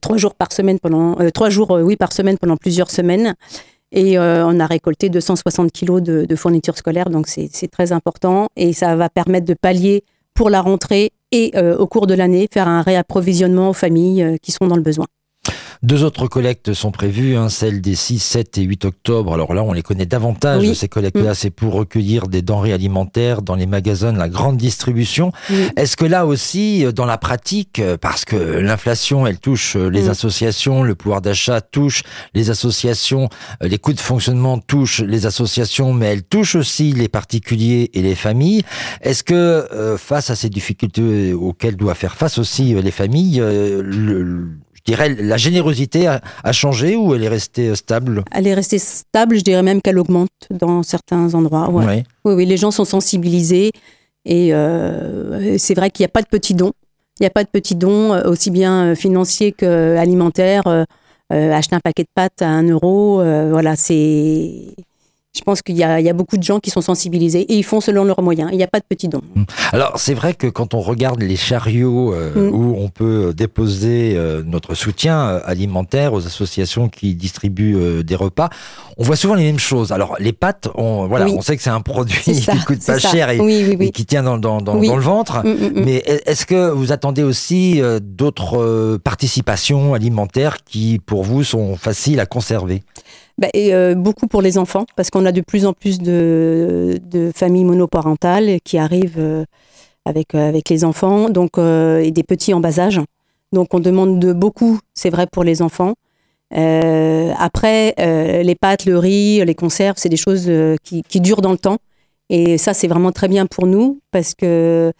trois 0.00 0.16
jours 0.16 0.34
par 0.34 0.50
semaine 0.50 0.78
pendant, 0.80 1.16
trois 1.30 1.50
jours, 1.50 1.72
oui, 1.82 1.96
par 1.96 2.12
semaine 2.14 2.38
pendant 2.38 2.56
plusieurs 2.56 2.90
semaines. 2.90 3.34
Et 3.92 4.18
euh, 4.18 4.46
on 4.46 4.60
a 4.60 4.66
récolté 4.66 5.08
260 5.08 5.72
kilos 5.72 6.02
de, 6.02 6.36
fournitures 6.36 6.76
scolaires, 6.76 7.10
donc 7.10 7.26
c'est 7.26 7.70
très 7.70 7.92
important. 7.92 8.48
Et 8.56 8.72
ça 8.72 8.96
va 8.96 9.08
permettre 9.08 9.46
de 9.46 9.54
pallier 9.54 10.04
pour 10.34 10.50
la 10.50 10.60
rentrée 10.60 11.10
et 11.32 11.52
euh, 11.56 11.76
au 11.76 11.86
cours 11.86 12.06
de 12.06 12.14
l'année, 12.14 12.48
faire 12.52 12.68
un 12.68 12.82
réapprovisionnement 12.82 13.70
aux 13.70 13.74
familles 13.74 14.22
euh, 14.22 14.36
qui 14.40 14.52
sont 14.52 14.66
dans 14.66 14.76
le 14.76 14.82
besoin. 14.82 15.06
Deux 15.82 16.02
autres 16.02 16.26
collectes 16.26 16.74
sont 16.74 16.90
prévues, 16.90 17.36
hein, 17.36 17.48
celles 17.48 17.80
des 17.80 17.94
6, 17.94 18.18
7 18.18 18.58
et 18.58 18.62
8 18.62 18.84
octobre. 18.84 19.32
Alors 19.32 19.54
là, 19.54 19.62
on 19.62 19.72
les 19.72 19.82
connaît 19.82 20.06
davantage, 20.06 20.72
ces 20.72 20.88
collectes-là. 20.88 21.32
Mm. 21.32 21.34
C'est 21.34 21.50
pour 21.50 21.74
recueillir 21.74 22.26
des 22.26 22.42
denrées 22.42 22.72
alimentaires 22.72 23.42
dans 23.42 23.54
les 23.54 23.66
magasins 23.66 24.12
de 24.12 24.18
la 24.18 24.28
grande 24.28 24.56
distribution. 24.56 25.32
Est-ce 25.76 25.96
que 25.96 26.04
là 26.04 26.26
aussi, 26.26 26.84
euh, 26.84 26.92
dans 26.92 27.06
la 27.06 27.18
pratique, 27.18 27.78
euh, 27.78 27.96
parce 27.96 28.24
que 28.24 28.36
l'inflation, 28.36 29.26
elle 29.26 29.38
touche 29.38 29.76
euh, 29.76 29.88
les 29.88 30.04
mm. 30.04 30.10
associations, 30.10 30.82
le 30.82 30.94
pouvoir 30.96 31.20
d'achat 31.20 31.60
touche 31.60 32.02
les 32.34 32.50
associations, 32.50 33.28
les 33.60 33.78
coûts 33.78 33.92
de 33.92 34.00
fonctionnement 34.00 34.58
touchent 34.58 35.00
les 35.00 35.26
associations, 35.26 35.92
mais 35.92 36.06
elle 36.06 36.22
touche 36.24 36.56
aussi 36.56 36.92
les 36.92 37.08
particuliers 37.08 37.90
et 37.94 38.02
les 38.02 38.14
familles. 38.14 38.62
Est-ce 39.02 39.22
que 39.22 39.96
face 39.98 40.30
à 40.30 40.36
ces 40.36 40.48
difficultés 40.48 41.32
auxquelles 41.32 41.76
doivent 41.76 41.96
faire 41.96 42.16
face 42.16 42.38
aussi 42.38 42.74
les 42.74 42.90
familles, 42.90 43.38
le, 43.38 44.48
dirais, 44.90 45.14
la 45.18 45.36
générosité 45.36 46.06
a, 46.06 46.52
changé 46.52 46.96
ou 46.96 47.14
elle 47.14 47.24
est 47.24 47.28
restée 47.28 47.74
stable? 47.74 48.24
Elle 48.32 48.46
est 48.46 48.54
restée 48.54 48.78
stable, 48.78 49.36
je 49.36 49.44
dirais 49.44 49.62
même 49.62 49.80
qu'elle 49.82 49.98
augmente 49.98 50.30
dans 50.50 50.82
certains 50.82 51.34
endroits. 51.34 51.68
Oui. 51.70 52.04
oui, 52.24 52.46
les 52.46 52.56
gens 52.56 52.70
sont 52.70 52.84
sensibilisés 52.84 53.70
et 54.24 54.52
euh, 54.52 55.56
c'est 55.58 55.74
vrai 55.74 55.90
qu'il 55.90 56.04
n'y 56.04 56.08
a 56.08 56.12
pas 56.12 56.22
de 56.22 56.28
petits 56.28 56.54
dons. 56.54 56.72
Il 57.18 57.22
n'y 57.22 57.26
a 57.26 57.30
pas 57.30 57.44
de 57.44 57.48
petits 57.48 57.74
dons, 57.74 58.12
euh, 58.12 58.30
aussi 58.30 58.50
bien 58.50 58.88
euh, 58.88 58.94
financiers 58.94 59.52
qu'alimentaires. 59.52 60.86
acheter 61.30 61.76
un 61.76 61.80
paquet 61.80 62.04
de 62.04 62.10
pâtes 62.14 62.42
à 62.42 62.48
1 62.48 62.68
euro, 62.68 63.22
voilà, 63.50 63.76
c'est 63.76 64.74
je 65.38 65.44
pense 65.44 65.62
qu'il 65.62 65.76
y, 65.76 65.84
a 65.84 66.12
beaucoup 66.12 66.36
de 66.36 66.42
gens 66.42 66.58
qui 66.58 66.70
sont 66.70 66.80
sensibilisés 66.80 67.40
et 67.40 67.54
ils 67.54 67.62
font 67.62 67.80
selon 67.80 68.04
leurs 68.04 68.22
moyens. 68.22 68.50
Il 68.52 68.56
n'y 68.56 68.64
a 68.64 68.68
pas 68.68 68.80
de 68.80 68.84
petits 68.84 69.08
dons. 69.08 69.22
Mmh. 69.34 69.44
Alors 69.72 69.92
c'est 69.96 70.14
vrai 70.14 70.34
que 70.34 70.48
quand 70.48 70.74
on 70.74 70.80
regarde 70.80 71.22
les 71.22 71.36
chariots 71.36 72.12
euh, 72.12 72.34
mmh. 72.34 72.54
où 72.54 72.74
on 72.78 72.88
peut 72.88 73.32
déposer 73.36 74.14
euh, 74.16 74.42
notre 74.44 74.74
soutien 74.74 75.28
euh, 75.28 75.40
alimentaire 75.44 76.12
aux 76.12 76.26
associations 76.26 76.88
qui 76.88 77.14
distribuent 77.14 78.02
des 78.02 78.16
repas, 78.16 78.50
on 78.96 79.04
voit 79.04 79.16
souvent 79.16 79.34
les 79.34 79.44
mêmes 79.44 79.60
choses. 79.60 79.92
Alors 79.92 80.16
les 80.18 80.32
pâtes, 80.32 80.68
on, 80.74 81.06
voilà, 81.06 81.26
on 81.26 81.40
sait 81.40 81.56
que 81.56 81.62
c'est 81.62 81.70
un 81.70 81.82
produit 81.82 82.20
qui 82.20 82.44
coûte 82.66 82.84
pas 82.84 82.98
cher 82.98 83.30
et, 83.30 83.90
qui 83.92 84.06
tient 84.06 84.24
dans, 84.24 84.60
le 84.60 85.00
ventre. 85.00 85.44
Mmh, 85.44 85.84
Mais 85.84 86.02
est-ce 86.26 86.46
que 86.46 86.70
vous 86.70 86.90
attendez 86.90 87.22
aussi 87.22 87.80
d'autres 88.02 88.98
participations 88.98 89.94
alimentaires 89.94 90.58
qui 90.64 90.98
pour 90.98 91.22
vous 91.22 91.44
sont 91.44 91.76
faciles 91.76 92.18
à 92.18 92.26
conserver? 92.26 92.82
Bah, 93.38 93.48
et, 93.54 93.72
euh, 93.72 93.94
beaucoup 93.94 94.26
pour 94.26 94.42
les 94.42 94.58
enfants, 94.58 94.84
parce 94.96 95.10
qu'on 95.10 95.24
a 95.24 95.32
de 95.32 95.40
plus 95.40 95.64
en 95.64 95.72
plus 95.72 96.00
de, 96.00 96.98
de 97.04 97.30
familles 97.34 97.64
monoparentales 97.64 98.58
qui 98.64 98.78
arrivent 98.78 99.18
euh, 99.18 99.44
avec, 100.04 100.34
euh, 100.34 100.48
avec 100.48 100.68
les 100.68 100.84
enfants, 100.84 101.30
donc, 101.30 101.58
et 101.58 102.10
des 102.10 102.24
petits 102.24 102.52
en 102.52 102.60
bas 102.60 102.80
âge. 102.80 103.00
Donc 103.52 103.72
on 103.72 103.80
demande 103.80 104.18
de 104.18 104.32
beaucoup, 104.32 104.78
c'est 104.92 105.10
vrai 105.10 105.26
pour 105.30 105.44
les 105.44 105.62
enfants. 105.62 105.94
après, 106.50 107.94
les 107.98 108.54
pâtes, 108.54 108.84
le 108.84 108.98
riz, 108.98 109.44
les 109.44 109.54
conserves, 109.54 109.96
c'est 109.98 110.08
des 110.08 110.16
choses 110.16 110.50
qui, 110.82 111.02
qui, 111.02 111.20
durent 111.20 111.40
dans 111.40 111.52
le 111.52 111.58
temps. 111.58 111.78
Et 112.30 112.58
ça, 112.58 112.74
c'est 112.74 112.88
vraiment 112.88 113.12
très 113.12 113.28
bien 113.28 113.46
pour 113.46 113.66
nous 113.66 114.00
parce 114.10 114.34
que 114.34 114.92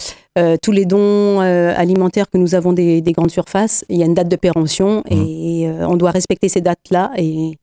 tous 0.62 0.72
les 0.72 0.86
dons 0.86 1.40
alimentaires 1.40 2.30
que 2.30 2.38
nous 2.38 2.54
avons 2.54 2.72
des, 2.72 3.02
des, 3.02 3.12
grandes 3.12 3.30
surfaces, 3.30 3.84
il 3.90 3.98
y 3.98 4.02
a 4.02 4.06
une 4.06 4.14
date 4.14 4.28
de 4.28 4.36
péremption 4.36 5.02
et 5.10 5.66
mmh. 5.66 5.86
on 5.86 5.96
doit 5.96 6.10
respecter 6.10 6.48
ces 6.48 6.62
dates-là. 6.62 7.12
Et, 7.18 7.58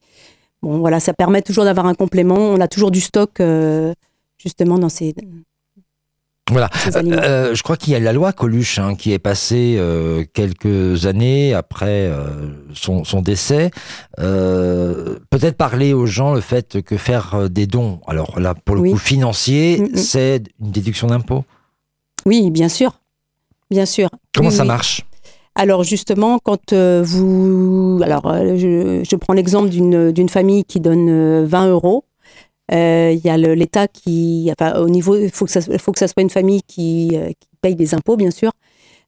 Bon, 0.62 0.80
voilà, 0.80 1.00
ça 1.00 1.14
permet 1.14 1.42
toujours 1.42 1.66
d'avoir 1.66 1.86
un 1.86 1.94
complément. 1.94 2.38
On 2.38 2.60
a 2.60 2.68
toujours 2.68 2.92
du 2.92 3.02
stock, 3.02 3.40
euh, 3.40 3.94
justement, 4.38 4.80
dans 4.80 4.90
ces. 4.90 5.14
Voilà. 6.52 6.70
Euh, 6.96 7.56
je 7.56 7.64
crois 7.64 7.76
qu'il 7.76 7.94
y 7.94 7.96
a 7.96 8.00
la 8.00 8.14
loi 8.14 8.32
Coluche 8.32 8.78
hein, 8.78 8.94
qui 8.94 9.12
est 9.14 9.20
passée 9.20 9.78
euh, 9.80 10.26
quelques 10.32 11.08
années 11.08 11.56
après 11.56 12.12
son, 12.74 13.04
décès. 13.22 13.72
Peut-être 14.18 15.58
parler 15.58 15.94
aux 15.94 16.06
gens 16.06 16.36
le 16.36 16.42
fait 16.42 16.84
que 16.84 16.98
faire 16.98 17.50
des 17.50 17.66
dons, 17.66 18.00
alors 18.06 18.40
là 18.40 18.54
pour 18.54 18.76
le 18.76 18.92
coup 18.92 18.98
financier, 18.98 19.80
mm, 19.80 19.84
mm. 19.84 19.98
c'est 19.98 20.44
une 20.62 20.72
déduction 20.72 21.08
d'impôt? 21.08 21.46
Oui, 22.28 22.52
bien 22.52 22.70
sûr, 22.70 23.00
bien 23.72 23.88
sûr. 23.88 24.10
Comment 24.34 24.52
ça 24.52 24.66
marche? 24.66 25.04
Alors 25.56 25.84
justement, 25.84 26.38
quand 26.40 26.74
euh, 26.74 27.02
vous... 27.04 28.02
Alors, 28.04 28.28
euh, 28.28 28.58
je, 28.58 29.16
prends 29.16 29.34
l'exemple 29.34 29.70
d'une 29.70 30.30
famille 30.30 30.66
qui 30.66 30.82
donne 30.82 31.46
20 31.46 31.68
euh, 31.68 31.72
euros. 31.72 32.04
Il 32.72 33.22
y 33.24 33.30
a 33.30 33.38
l'État 33.38 33.88
qui... 33.88 34.52
Enfin, 34.52 34.78
au 34.80 34.90
niveau... 34.90 35.16
Il 35.16 35.32
faut, 35.32 35.46
que 35.46 35.52
ça, 35.52 35.62
faut 35.62 35.94
que 35.94 36.00
ça 36.00 36.10
soit 36.10 36.22
une 36.22 36.30
famille 36.30 36.62
qui, 36.64 37.18
paye 37.62 37.76
des 37.76 37.94
impôts, 37.96 38.18
bien 38.18 38.32
sûr. 38.32 38.52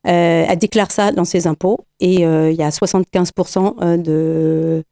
elle 0.03 0.57
déclare 0.57 0.91
ça 0.91 1.11
dans 1.11 1.25
ses 1.25 1.47
impôts 1.47 1.79
et 1.99 2.21
il 2.21 2.55
y 2.55 2.63
a 2.63 2.69
75% 2.69 4.01
de, 4.01 4.83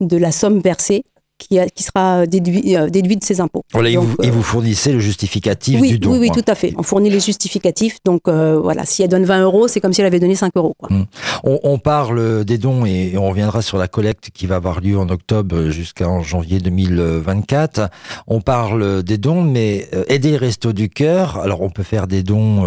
de 0.00 0.16
la 0.16 0.32
somme 0.32 0.58
versée 0.58 1.04
qui, 1.38 1.58
qui 1.74 1.82
sera 1.82 2.26
déduit, 2.26 2.76
euh, 2.76 2.88
déduit 2.88 3.16
de 3.16 3.24
ses 3.24 3.40
impôts. 3.40 3.62
Voilà, 3.72 3.90
et, 3.90 3.96
vous, 3.96 4.16
vous, 4.22 4.42
fournissez 4.42 4.92
le 4.92 4.98
justificatif 4.98 5.80
du 5.80 5.98
don. 5.98 6.12
Oui, 6.12 6.18
oui, 6.18 6.30
tout 6.30 6.44
à 6.46 6.54
fait. 6.54 6.72
On 6.78 6.82
fournit 6.82 7.10
les 7.10 7.20
justificatifs. 7.20 7.98
Donc 8.04 8.22
euh, 8.28 8.58
voilà, 8.58 8.84
si 8.84 9.02
elle 9.02 9.08
donne 9.08 9.24
20 9.24 9.42
euros, 9.42 9.68
c'est 9.68 9.80
comme 9.80 9.92
si 9.92 10.00
elle 10.00 10.06
avait 10.06 10.20
donné 10.20 10.34
5 10.34 10.52
euros. 10.56 10.74
Mmh. 10.88 11.02
On, 11.44 11.78
parle 11.78 12.44
des 12.44 12.58
dons 12.58 12.86
et 12.86 13.16
on 13.16 13.28
reviendra 13.28 13.62
sur 13.62 13.78
la 13.78 13.86
collecte 13.86 14.30
qui 14.32 14.46
va 14.46 14.56
avoir 14.56 14.80
lieu 14.80 14.98
en 14.98 15.08
octobre 15.08 15.68
jusqu'en 15.68 16.22
janvier 16.22 16.58
2024. 16.58 17.90
On 18.26 18.40
parle 18.40 19.02
des 19.02 19.18
dons, 19.18 19.42
mais 19.42 19.88
euh, 19.94 20.04
aider 20.08 20.30
les 20.30 20.36
restos 20.36 20.72
du 20.72 20.88
cœur, 20.88 21.38
alors 21.38 21.60
on 21.60 21.70
peut 21.70 21.82
faire 21.82 22.06
des 22.06 22.22
dons 22.22 22.66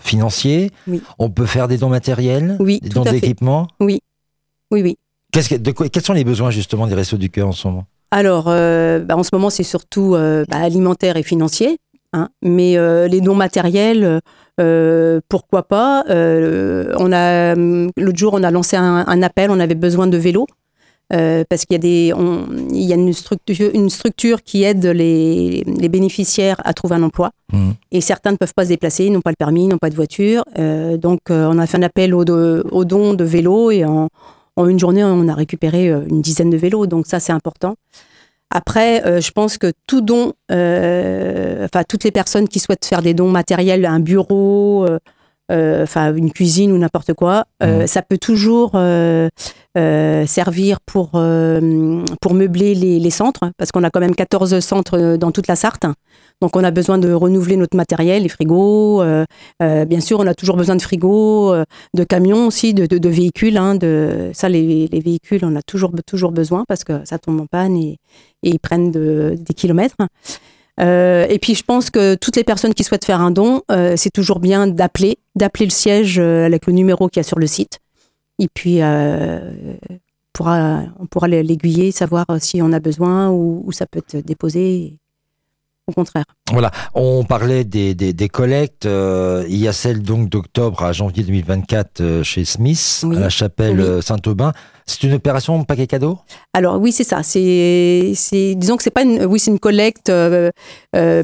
financiers, 0.00 0.70
oui. 0.86 1.00
on 1.18 1.30
peut 1.30 1.46
faire 1.46 1.68
des 1.68 1.78
dons 1.78 1.88
matériels, 1.88 2.56
oui, 2.60 2.80
des 2.82 2.88
dons 2.88 3.04
d'équipement. 3.04 3.68
Oui, 3.80 4.00
oui, 4.70 4.82
oui 4.82 4.96
quels 5.34 6.04
sont 6.04 6.12
les 6.12 6.24
besoins 6.24 6.50
justement 6.50 6.86
des 6.86 6.94
Restos 6.94 7.16
du 7.16 7.30
Cœur 7.30 7.48
en 7.48 7.52
ce 7.52 7.66
moment? 7.68 7.86
Alors, 8.14 8.44
euh, 8.46 9.00
bah, 9.00 9.16
en 9.16 9.24
ce 9.24 9.30
moment, 9.32 9.50
c'est 9.50 9.64
surtout 9.64 10.14
euh, 10.14 10.44
bah, 10.48 10.58
alimentaire 10.58 11.16
et 11.16 11.24
financier. 11.24 11.78
Hein. 12.16 12.28
mais 12.42 12.78
euh, 12.78 13.08
les 13.08 13.20
dons 13.20 13.34
matériels, 13.34 14.20
pourquoi 15.28 15.64
pas 15.64 16.04
On 16.08 17.12
a 17.12 17.54
l'autre 17.56 18.18
jour, 18.18 18.34
on 18.34 18.44
a 18.44 18.52
lancé 18.52 18.76
un, 18.76 19.22
appel. 19.22 19.50
On 19.50 19.58
avait 19.58 19.74
besoin 19.74 20.06
de 20.06 20.16
vélos. 20.16 20.46
parce 21.08 21.64
qu'il 21.64 21.72
y 21.72 21.74
a, 21.74 21.78
des, 21.78 22.12
il 22.70 22.84
y 22.84 22.92
a 22.92 22.94
une, 22.94 23.12
structure, 23.12 23.70
une 23.74 23.90
structure 23.90 24.44
qui 24.44 24.62
aide 24.62 24.86
les, 24.86 25.64
bénéficiaires 25.88 26.60
à 26.64 26.72
trouver 26.72 26.94
un 26.94 27.02
emploi. 27.02 27.32
Mmh. 27.52 27.70
Et 27.90 28.00
certains 28.00 28.30
ne 28.30 28.36
peuvent 28.36 28.54
pas 28.54 28.62
se 28.62 28.68
déplacer, 28.68 29.06
ils 29.06 29.12
n'ont 29.12 29.20
pas 29.20 29.30
le 29.30 29.36
permis, 29.36 29.64
ils 29.64 29.68
n'ont 29.68 29.78
pas 29.78 29.90
de 29.90 29.96
voiture. 29.96 30.44
donc, 30.56 31.18
on 31.30 31.58
a 31.58 31.66
fait 31.66 31.78
un 31.78 31.82
appel 31.82 32.14
aux, 32.14 32.24
aux 32.24 32.84
dons 32.84 33.14
de 33.14 33.24
vélos 33.24 33.72
et 33.72 33.84
en, 33.84 34.08
en 34.56 34.68
une 34.68 34.78
journée, 34.78 35.04
on 35.04 35.28
a 35.28 35.34
récupéré 35.34 35.88
euh, 35.88 36.04
une 36.08 36.22
dizaine 36.22 36.50
de 36.50 36.56
vélos, 36.56 36.86
donc 36.86 37.06
ça, 37.06 37.20
c'est 37.20 37.32
important. 37.32 37.74
Après, 38.50 39.04
euh, 39.04 39.20
je 39.20 39.32
pense 39.32 39.58
que 39.58 39.72
tout 39.86 40.00
don, 40.00 40.32
euh, 40.52 41.64
enfin, 41.64 41.82
toutes 41.88 42.04
les 42.04 42.12
personnes 42.12 42.48
qui 42.48 42.60
souhaitent 42.60 42.84
faire 42.84 43.02
des 43.02 43.14
dons 43.14 43.30
matériels, 43.30 43.84
un 43.84 44.00
bureau, 44.00 44.86
enfin, 45.50 46.14
une 46.14 46.32
cuisine 46.32 46.72
ou 46.72 46.78
n'importe 46.78 47.14
quoi, 47.14 47.46
mmh. 47.60 47.86
ça 47.86 48.02
peut 48.02 48.18
toujours 48.18 48.72
servir 49.76 50.80
pour, 50.80 51.10
pour 51.10 52.34
meubler 52.34 52.74
les, 52.74 52.98
les 52.98 53.10
centres, 53.10 53.50
parce 53.58 53.72
qu'on 53.72 53.82
a 53.84 53.90
quand 53.90 54.00
même 54.00 54.14
14 54.14 54.60
centres 54.60 55.16
dans 55.16 55.32
toute 55.32 55.48
la 55.48 55.56
Sarthe. 55.56 55.86
Donc 56.40 56.56
on 56.56 56.64
a 56.64 56.70
besoin 56.70 56.98
de 56.98 57.12
renouveler 57.12 57.56
notre 57.56 57.76
matériel, 57.76 58.24
les 58.24 58.28
frigos. 58.28 59.02
Euh, 59.02 59.24
euh, 59.62 59.84
bien 59.84 60.00
sûr, 60.00 60.20
on 60.20 60.26
a 60.26 60.34
toujours 60.34 60.56
besoin 60.56 60.76
de 60.76 60.82
frigos, 60.82 61.52
euh, 61.52 61.64
de 61.94 62.04
camions 62.04 62.46
aussi, 62.46 62.74
de, 62.74 63.08
véhicules. 63.08 63.56
Hein, 63.56 63.76
de, 63.76 64.30
ça, 64.34 64.48
les, 64.48 64.88
véhicules, 64.92 65.44
on 65.44 65.56
a 65.56 65.62
toujours, 65.62 65.92
toujours 66.06 66.32
besoin 66.32 66.64
parce 66.68 66.84
que 66.84 67.04
ça 67.04 67.18
tombe 67.18 67.40
en 67.40 67.46
panne 67.46 67.76
et, 67.76 67.98
ils 68.42 68.58
prennent 68.58 68.90
des 68.90 69.54
kilomètres. 69.54 69.96
et 70.78 71.38
puis 71.40 71.54
je 71.54 71.62
pense 71.62 71.88
que 71.88 72.14
toutes 72.14 72.36
les 72.36 72.44
personnes 72.44 72.74
qui 72.74 72.84
souhaitent 72.84 73.06
faire 73.06 73.22
un 73.22 73.30
don, 73.30 73.62
c'est 73.96 74.12
toujours 74.12 74.38
bien 74.38 74.66
d'appeler, 74.66 75.16
d'appeler 75.34 75.64
le 75.64 75.70
siège 75.70 76.18
avec 76.18 76.66
le 76.66 76.74
numéro 76.74 77.08
qu'il 77.08 77.20
y 77.20 77.24
a 77.24 77.26
sur 77.26 77.38
le 77.38 77.46
site. 77.46 77.78
Et 78.38 78.48
puis 78.48 78.82
on 78.82 79.78
pourra, 80.32 80.82
on 80.98 81.06
pourra 81.06 81.28
l'aiguiller, 81.28 81.92
savoir 81.92 82.26
si 82.38 82.60
on 82.62 82.72
a 82.72 82.80
besoin 82.80 83.30
ou, 83.30 83.70
ça 83.72 83.86
peut 83.86 84.00
être 84.00 84.24
déposé 84.24 84.98
au 85.86 85.92
contraire. 85.92 86.24
Voilà, 86.50 86.70
on 86.94 87.24
parlait 87.24 87.64
des, 87.64 87.94
des, 87.94 88.28
collectes. 88.28 88.86
Euh, 88.86 89.44
il 89.48 89.58
y 89.58 89.68
a 89.68 89.72
celle 89.72 90.02
donc 90.02 90.28
d'octobre 90.28 90.82
à 90.82 90.92
janvier 90.92 91.22
2024 91.24 92.00
euh, 92.00 92.22
chez 92.22 92.44
Smith, 92.44 93.04
à 93.04 93.20
la 93.20 93.28
chapelle 93.28 93.80
euh, 93.80 94.00
Saint-Aubin. 94.00 94.52
C'est 94.86 95.02
une 95.04 95.14
opération 95.14 95.64
paquet 95.64 95.86
cadeau? 95.86 96.18
Alors 96.52 96.78
oui, 96.80 96.92
c'est 96.92 97.04
ça. 97.04 97.22
C'est, 97.22 98.12
disons 98.56 98.76
que 98.76 98.82
c'est 98.82 98.90
pas 98.90 99.02
une, 99.02 99.24
oui, 99.24 99.38
c'est 99.38 99.50
une 99.50 99.58
collecte 99.58 100.12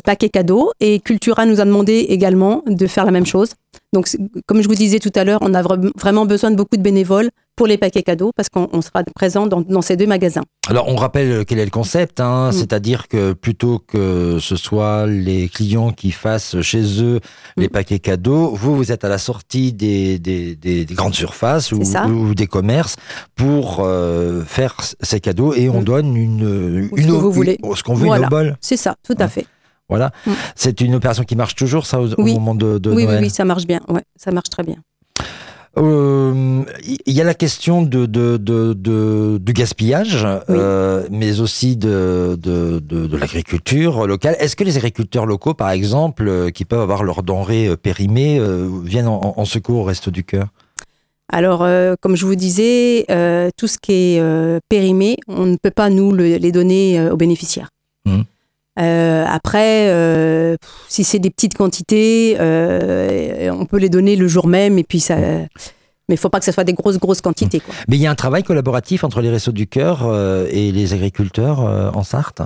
paquet 0.04 0.28
cadeau. 0.28 0.72
Et 0.80 1.00
Cultura 1.00 1.46
nous 1.46 1.60
a 1.60 1.64
demandé 1.64 2.06
également 2.08 2.62
de 2.66 2.86
faire 2.86 3.04
la 3.04 3.10
même 3.10 3.26
chose. 3.26 3.50
Donc, 3.92 4.08
comme 4.46 4.62
je 4.62 4.68
vous 4.68 4.74
disais 4.74 4.98
tout 4.98 5.12
à 5.14 5.24
l'heure, 5.24 5.40
on 5.42 5.52
a 5.54 5.62
vraiment 5.96 6.26
besoin 6.26 6.50
de 6.50 6.56
beaucoup 6.56 6.76
de 6.76 6.82
bénévoles 6.82 7.30
pour 7.56 7.66
les 7.66 7.76
paquets 7.76 8.02
cadeaux 8.02 8.32
parce 8.34 8.48
qu'on 8.48 8.80
sera 8.80 9.04
présent 9.14 9.46
dans, 9.46 9.82
ces 9.82 9.96
deux 9.96 10.06
magasins. 10.06 10.44
Alors, 10.68 10.88
on 10.88 10.96
rappelle 10.96 11.44
quel 11.44 11.58
est 11.58 11.64
le 11.64 11.70
concept, 11.70 12.20
hein, 12.20 12.48
mm. 12.48 12.52
c'est-à-dire 12.52 13.08
que 13.08 13.32
plutôt 13.32 13.78
que 13.78 14.38
ce 14.40 14.56
soit 14.56 15.06
les 15.06 15.48
clients 15.48 15.90
qui 15.90 16.10
fassent 16.10 16.60
chez 16.62 17.02
eux 17.02 17.20
les 17.56 17.66
mm. 17.66 17.70
paquets 17.70 17.98
cadeaux, 17.98 18.50
vous, 18.54 18.76
vous 18.76 18.92
êtes 18.92 19.04
à 19.04 19.08
la 19.08 19.18
sortie 19.18 19.72
des, 19.72 20.18
grandes 20.90 21.14
surfaces 21.14 21.72
ou, 21.72 22.34
des 22.34 22.46
commerces 22.46 22.96
pour 23.34 23.80
euh, 23.80 24.42
faire 24.44 24.76
ces 25.00 25.20
cadeaux 25.20 25.52
et 25.54 25.68
on 25.68 25.80
mm. 25.80 25.84
donne 25.84 26.16
une, 26.16 26.90
une, 26.96 27.02
ce 27.02 27.06
que 27.06 27.12
vous 27.12 27.32
voulez. 27.32 27.58
ce 27.74 27.82
qu'on 27.82 27.94
veut, 27.94 28.08
une 28.08 28.28
bol. 28.28 28.56
C'est 28.60 28.76
ça, 28.76 28.96
tout 29.02 29.16
à 29.18 29.28
fait. 29.28 29.46
Voilà. 29.90 30.12
C'est 30.54 30.80
une 30.80 30.94
opération 30.94 31.24
qui 31.24 31.36
marche 31.36 31.56
toujours, 31.56 31.84
ça, 31.84 32.00
au, 32.00 32.16
moment 32.16 32.54
de, 32.54 32.78
de 32.78 32.90
oui, 32.90 33.04
Noël 33.04 33.18
Oui, 33.18 33.24
oui, 33.26 33.30
ça 33.30 33.44
marche 33.44 33.66
bien. 33.66 33.80
Ouais, 33.88 34.04
ça 34.16 34.30
marche 34.30 34.48
très 34.48 34.62
bien. 34.62 34.76
Il 35.76 35.82
euh, 35.84 36.64
y 37.06 37.20
a 37.20 37.24
la 37.24 37.34
question 37.34 37.82
de, 37.82 38.04
de, 38.04 38.36
de, 38.38 39.38
du 39.38 39.52
gaspillage, 39.52 40.26
euh, 40.48 41.06
mais 41.12 41.40
aussi 41.40 41.76
de, 41.76 42.36
de, 42.36 43.16
l'agriculture 43.16 44.06
locale. 44.08 44.36
Est-ce 44.40 44.56
que 44.56 44.64
les 44.64 44.76
agriculteurs 44.76 45.26
locaux, 45.26 45.54
par 45.54 45.70
exemple, 45.70 46.26
euh, 46.26 46.50
qui 46.50 46.64
peuvent 46.64 46.80
avoir 46.80 47.04
leurs 47.04 47.22
denrées 47.22 47.76
périmées, 47.76 48.40
viennent 48.84 49.06
en, 49.06 49.44
secours 49.44 49.80
au 49.80 49.84
reste 49.84 50.08
du 50.08 50.24
cœur? 50.24 50.48
Alors, 51.32 51.64
comme 52.00 52.16
je 52.16 52.26
vous 52.26 52.34
disais, 52.34 53.06
tout 53.56 53.68
ce 53.68 53.78
qui 53.78 53.92
est 53.92 54.60
périmé, 54.68 55.18
on 55.28 55.46
ne 55.46 55.56
peut 55.56 55.70
pas 55.70 55.88
nous 55.88 56.12
les 56.12 56.52
donner 56.52 57.10
aux 57.10 57.16
bénéficiaires. 57.16 57.68
Mmh. 58.06 58.22
Euh, 58.78 59.24
après, 59.26 59.88
euh, 59.88 60.56
si 60.88 61.04
c'est 61.04 61.18
des 61.18 61.30
petites 61.30 61.54
quantités, 61.54 62.36
euh, 62.38 63.50
on 63.50 63.66
peut 63.66 63.78
les 63.78 63.88
donner 63.88 64.16
le 64.16 64.28
jour 64.28 64.46
même 64.46 64.78
et 64.78 64.84
puis 64.84 65.00
ça. 65.00 65.16
Mais 65.16 66.14
il 66.14 66.18
faut 66.18 66.28
pas 66.28 66.38
que 66.38 66.44
ce 66.44 66.52
soit 66.52 66.64
des 66.64 66.72
grosses, 66.72 66.98
grosses 66.98 67.20
quantités. 67.20 67.62
Mais 67.88 67.96
il 67.96 68.02
y 68.02 68.06
a 68.06 68.10
un 68.10 68.16
travail 68.16 68.42
collaboratif 68.42 69.04
entre 69.04 69.20
les 69.20 69.30
Restos 69.30 69.52
du 69.52 69.66
Cœur 69.66 70.12
et 70.50 70.72
les 70.72 70.92
agriculteurs 70.92 71.60
en 71.60 72.02
Sarthe? 72.02 72.42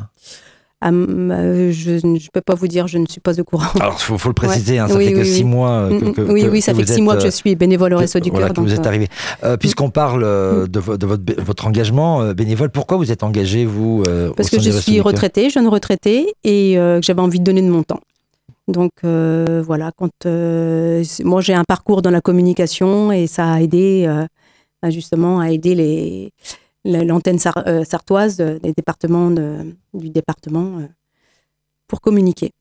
Ah, 0.87 0.91
euh, 0.91 1.73
je 1.73 2.07
ne 2.07 2.19
peux 2.31 2.43
pas 2.43 2.55
vous 2.55 2.69
dire, 2.69 2.87
je 2.89 2.99
ne 2.99 3.07
suis 3.07 3.21
pas 3.21 3.41
au 3.41 3.45
courant. 3.45 3.71
Alors, 3.81 3.97
il 3.99 4.19
faut, 4.19 4.29
le 4.29 4.35
préciser, 4.35 4.79
hein, 4.79 4.87
ça 4.87 4.99
fait 4.99 5.15
que 5.15 5.25
six 5.25 5.43
mois 5.43 5.89
mm, 5.89 6.13
que, 6.13 6.21
mm, 6.21 6.31
Oui, 6.31 6.47
oui, 6.47 6.61
ça 6.61 6.75
fait 6.75 6.87
six 6.87 7.01
mois 7.01 7.17
que 7.17 7.23
je 7.23 7.31
suis 7.31 7.57
bénévole 7.57 7.95
au 7.95 7.97
Réseau 7.97 8.21
du 8.21 8.31
Cœur. 8.31 8.53
vous 8.55 8.75
êtes 8.75 8.87
arrivé. 8.87 9.09
Euh, 9.45 9.57
Puisqu'on 9.57 9.89
parle 9.89 10.25
euh, 10.25 10.67
de, 10.67 10.79
votre, 10.79 11.07
votre, 11.43 11.67
engagement 11.67 12.35
bénévole, 12.35 12.69
pourquoi 12.69 12.99
vous 12.99 13.11
êtes 13.11 13.23
engagé, 13.23 13.65
vous 13.65 14.03
Parce 14.37 14.51
que 14.51 14.61
je 14.61 14.71
suis 14.73 15.01
retraitée, 15.01 15.49
jeune 15.49 15.69
retraitée, 15.69 16.35
et 16.45 16.75
que 16.75 17.01
j'avais 17.01 17.23
envie 17.23 17.39
de 17.39 17.45
donner 17.45 17.63
de 17.63 17.71
mon 17.71 17.83
temps. 17.83 18.01
Donc 18.69 18.93
voilà, 19.03 19.91
quand 19.97 20.27
moi 20.27 21.41
j'ai 21.41 21.55
un 21.55 21.65
parcours 21.65 22.03
dans 22.03 22.11
la 22.11 22.21
communication 22.21 23.11
et 23.11 23.27
ça 23.27 23.55
a 23.55 23.61
aidé 23.63 24.07
justement 24.91 25.41
à 25.41 25.51
aider 25.51 25.75
les 25.75 26.31
l'antenne 26.85 27.39
euh, 27.67 27.85
sartoise 27.85 28.37
des 28.37 28.73
départements 28.77 29.31
du 29.31 30.11
département 30.11 30.79
euh, 30.79 30.87
pour 31.89 32.01
communiquer. 32.01 32.53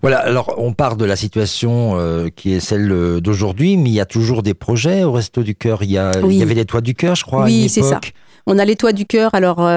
Voilà, 0.00 0.18
alors 0.18 0.54
on 0.56 0.72
part 0.72 0.96
de 0.96 1.04
la 1.04 1.16
situation 1.16 1.98
euh, 1.98 2.28
qui 2.34 2.54
est 2.54 2.60
celle 2.60 2.88
d'aujourd'hui, 3.20 3.76
mais 3.76 3.90
il 3.90 3.94
y 3.94 4.00
a 4.00 4.06
toujours 4.06 4.42
des 4.42 4.54
projets 4.54 5.04
au 5.04 5.12
Resto 5.12 5.42
du 5.42 5.54
Cœur. 5.54 5.82
Il 5.82 5.90
y, 5.90 5.98
a, 5.98 6.12
il 6.24 6.32
y 6.32 6.42
avait 6.42 6.54
les 6.54 6.64
Toits 6.64 6.80
du 6.80 6.94
Cœur, 6.94 7.14
je 7.14 7.24
crois. 7.24 7.44
Oui, 7.44 7.68
c'est 7.68 7.82
ça. 7.82 8.00
On 8.46 8.58
a 8.58 8.64
les 8.64 8.76
Toits 8.76 8.92
du 8.92 9.04
Cœur. 9.04 9.34
Alors, 9.34 9.68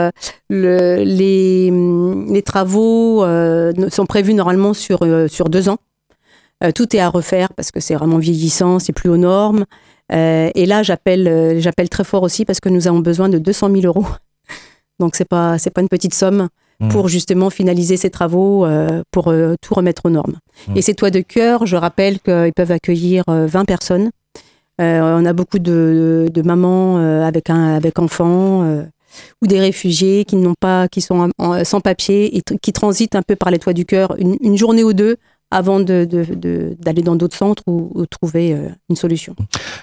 le, 0.49 1.03
les, 1.03 1.69
les, 2.31 2.41
travaux 2.41 3.25
sont 3.89 4.05
prévus 4.05 4.33
normalement 4.33 4.73
sur, 4.73 4.99
sur 5.27 5.49
deux 5.49 5.67
ans. 5.67 5.77
tout 6.73 6.95
est 6.95 6.99
à 6.99 7.09
refaire 7.09 7.49
parce 7.53 7.71
que 7.71 7.81
c'est 7.81 7.95
vraiment 7.95 8.19
vieillissant, 8.19 8.79
c'est 8.79 8.93
plus 8.93 9.09
aux 9.09 9.17
normes. 9.17 9.65
Euh, 10.13 10.51
et 10.55 10.65
là, 10.65 10.83
j'appelle, 10.83 11.27
euh, 11.27 11.59
j'appelle 11.59 11.89
très 11.89 12.03
fort 12.03 12.23
aussi 12.23 12.45
parce 12.45 12.59
que 12.59 12.69
nous 12.69 12.87
avons 12.87 12.99
besoin 12.99 13.29
de 13.29 13.37
200 13.37 13.71
000 13.71 13.85
euros. 13.85 14.05
Donc, 14.99 15.15
c'est 15.15 15.27
pas, 15.27 15.57
c'est 15.57 15.71
pas 15.71 15.81
une 15.81 15.89
petite 15.89 16.13
somme 16.13 16.49
mmh. 16.79 16.89
pour 16.89 17.07
justement 17.07 17.49
finaliser 17.49 17.97
ces 17.97 18.09
travaux, 18.09 18.65
euh, 18.65 19.01
pour 19.11 19.33
tout 19.61 19.73
remettre 19.73 20.05
aux 20.05 20.09
normes. 20.09 20.37
Mmh. 20.67 20.77
Et 20.77 20.81
ces 20.81 20.93
toits 20.93 21.09
de 21.09 21.21
cœur, 21.21 21.65
je 21.65 21.75
rappelle 21.75 22.19
qu'ils 22.19 22.53
peuvent 22.55 22.71
accueillir 22.71 23.23
20 23.27 23.65
personnes. 23.65 24.11
on 24.79 25.25
a 25.25 25.33
beaucoup 25.33 25.59
de, 25.59 26.29
de 26.31 26.41
mamans 26.41 26.97
avec, 27.25 27.49
un, 27.49 27.73
avec 27.73 27.97
enfants 27.97 28.63
ou 29.41 29.47
des 29.47 29.59
réfugiés 29.59 30.25
qui 30.25 30.35
n'ont 30.35 30.55
pas, 30.59 30.87
qui 30.87 31.01
sont 31.01 31.29
sans 31.63 31.81
papier 31.81 32.37
et 32.37 32.41
qui 32.61 32.71
transitent 32.71 33.15
un 33.15 33.23
peu 33.23 33.35
par 33.35 33.49
les 33.49 33.59
toits 33.59 33.73
du 33.73 33.85
cœur 33.85 34.15
une 34.19 34.57
journée 34.57 34.83
ou 34.83 34.93
deux 34.93 35.17
avant 35.53 35.79
d'aller 35.79 36.07
de, 36.07 36.75
de, 36.81 37.01
dans 37.01 37.15
d'autres 37.15 37.37
centres 37.37 37.61
ou, 37.67 38.05
trouver 38.09 38.53
euh, 38.53 38.69
une 38.89 38.95
solution. 38.95 39.35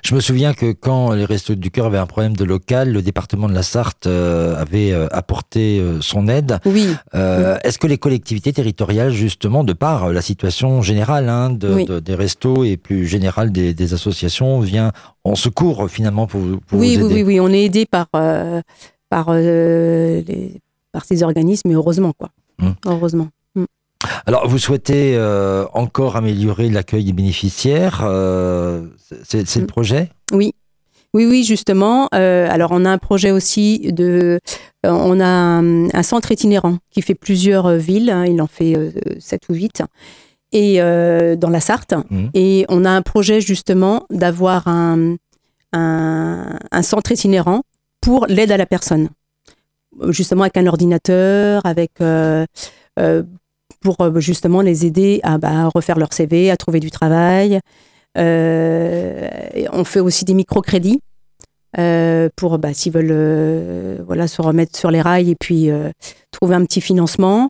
Je 0.04 0.14
me 0.14 0.20
souviens 0.20 0.52
que 0.52 0.72
quand 0.72 1.12
les 1.12 1.24
Restos 1.24 1.54
du 1.54 1.70
Cœur 1.70 1.87
avaient 1.87 1.98
un 1.98 2.06
problème 2.06 2.37
de 2.37 2.44
local, 2.44 2.92
le 2.92 3.02
département 3.02 3.48
de 3.48 3.54
la 3.54 3.62
Sarthe 3.62 4.06
euh, 4.06 4.61
avait 4.61 4.92
euh, 4.92 5.06
apporté 5.12 5.83
son 6.00 6.28
aide. 6.28 6.59
Oui. 6.66 6.88
Est-ce 7.14 7.78
que 7.78 7.87
les 7.87 7.98
collectivités 7.98 8.52
territoriales, 8.52 9.12
justement, 9.12 9.62
de 9.62 9.72
par 9.72 10.12
la 10.12 10.22
situation 10.22 10.83
générale 10.83 11.28
hein, 11.28 11.50
de, 11.50 12.00
des 12.00 12.14
restos 12.14 12.64
et 12.64 12.76
plus 12.76 13.06
générale 13.06 13.52
des, 13.52 13.94
associations, 13.94 14.61
vient 14.61 14.92
en 15.24 15.37
secours 15.37 15.88
finalement 15.88 16.26
pour, 16.26 16.40
pour 16.66 16.78
oui, 16.78 16.96
vous 16.96 17.06
aider 17.06 17.14
Oui, 17.14 17.22
oui, 17.22 17.35
oui, 17.35 17.40
on 17.40 17.48
est 17.48 17.64
aidé 17.64 17.87
par, 17.87 18.09
par, 18.09 19.35
les, 19.35 20.61
par 20.92 21.04
ces 21.04 21.22
organismes, 21.22 21.70
et 21.70 21.74
heureusement, 21.74 22.12
quoi. 22.12 22.30
Hum. 22.61 22.74
Heureusement. 22.87 23.28
Alors, 24.26 24.48
vous 24.48 24.58
souhaitez 24.58 25.14
euh, 25.16 25.66
encore 25.72 26.16
améliorer 26.16 26.68
l'accueil 26.70 27.04
des 27.04 27.12
bénéficiaires 27.12 28.02
euh, 28.04 28.86
C'est 29.24 29.56
le 29.56 29.62
mm. 29.62 29.66
projet? 29.66 30.10
Oui. 30.32 30.54
Oui, 31.12 31.26
oui, 31.26 31.42
justement. 31.42 32.08
Euh, 32.14 32.48
alors, 32.48 32.70
on 32.72 32.84
a 32.84 32.90
un 32.90 32.98
projet 32.98 33.32
aussi 33.32 33.92
de. 33.92 34.38
on 34.84 35.20
a 35.20 35.26
un, 35.26 36.02
centre 36.02 36.30
itinérant 36.30 36.78
qui 36.90 37.02
fait 37.02 37.16
plusieurs 37.16 37.72
villes. 37.72 38.10
Hein, 38.10 38.26
il 38.26 38.40
en 38.40 38.46
fait 38.46 38.76
sept 39.18 39.48
ou 39.48 39.54
huit. 39.54 39.82
Et 40.52 40.78
dans 40.78 41.50
la 41.50 41.60
Sarthe. 41.60 41.94
Mm. 42.10 42.28
Et 42.34 42.64
on 42.68 42.84
a 42.84 42.90
un 42.90 43.02
projet 43.02 43.40
justement 43.40 44.06
d'avoir 44.10 44.68
un, 44.68 45.16
un, 45.72 46.58
un, 46.70 46.82
centre 46.82 47.10
itinérant 47.10 47.62
pour 48.00 48.26
l'aide 48.28 48.52
à 48.52 48.56
la 48.56 48.66
personne. 48.66 49.08
Justement 50.10 50.42
avec 50.42 50.56
un 50.56 50.68
ordinateur, 50.68 51.66
avec 51.66 52.00
pour 53.80 53.96
euh, 54.00 54.20
justement 54.20 54.61
les 54.61 54.87
aider 54.87 55.20
à, 55.22 55.38
bah, 55.38 55.68
refaire 55.74 55.98
leur 55.98 56.12
CV, 56.12 56.50
à 56.50 56.56
trouver 56.56 56.80
du 56.80 56.90
travail. 56.90 57.61
Euh, 58.18 59.28
on 59.72 59.85
fait 59.85 60.00
aussi 60.00 60.24
des 60.24 60.35
microcrédits 60.35 61.00
euh, 61.78 62.28
pour 62.37 62.59
bah, 62.59 62.74
s'ils 62.74 62.92
veulent 62.92 64.02
voilà, 64.04 64.26
se 64.26 64.42
remettre 64.42 64.76
sur 64.76 64.90
les 64.90 65.00
rails 65.00 65.30
et 65.30 65.37
puis 65.37 65.70
trouver 66.30 66.54
un 66.54 66.64
petit 66.64 66.80
financement. 66.80 67.48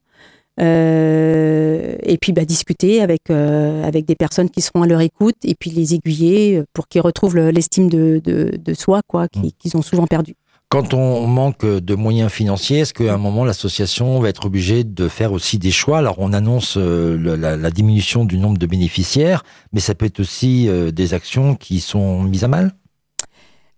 et 0.58 2.18
puis 2.20 2.32
bah, 2.32 2.44
discuter 2.44 3.00
avec, 3.00 3.30
avec 3.30 4.04
des 4.04 4.16
personnes 4.16 4.50
qui 4.50 4.60
seront 4.60 4.82
à 4.82 4.86
leur 4.86 5.00
écoute 5.00 5.36
et 5.44 5.54
puis 5.54 5.70
les 5.70 5.94
aiguiller 5.94 6.62
pour 6.74 6.88
qu'ils 6.88 7.00
retrouvent 7.00 7.36
l'estime 7.36 7.88
de, 7.88 8.20
de, 8.22 8.74
soi 8.74 9.00
quoi 9.06 9.26
mmh. 9.34 9.48
qu'ils 9.58 9.76
ont 9.76 9.82
souvent 9.82 10.06
perdu. 10.06 10.34
Quand 10.70 10.94
on 10.94 11.26
manque 11.26 11.66
de 11.66 11.94
moyens 11.96 12.30
financiers, 12.30 12.78
est-ce 12.78 12.94
qu'à 12.94 13.12
un 13.12 13.18
moment 13.18 13.44
l'association 13.44 14.20
va 14.20 14.28
être 14.28 14.46
obligée 14.46 14.84
de 14.84 15.08
faire 15.08 15.32
aussi 15.32 15.58
des 15.58 15.72
choix? 15.72 15.98
Alors 15.98 16.14
on 16.18 16.32
annonce 16.32 16.76
euh, 16.76 17.16
la, 17.36 17.70
diminution 17.72 18.24
du 18.24 18.38
nombre 18.38 18.56
de 18.56 18.66
bénéficiaires, 18.66 19.42
mais 19.72 19.80
ça 19.80 19.96
peut 19.96 20.06
être 20.06 20.20
aussi 20.20 20.68
euh, 20.68 20.92
des 20.92 21.12
actions 21.12 21.56
qui 21.56 21.80
sont 21.80 22.22
mises 22.22 22.44
à 22.44 22.48
mal? 22.48 22.70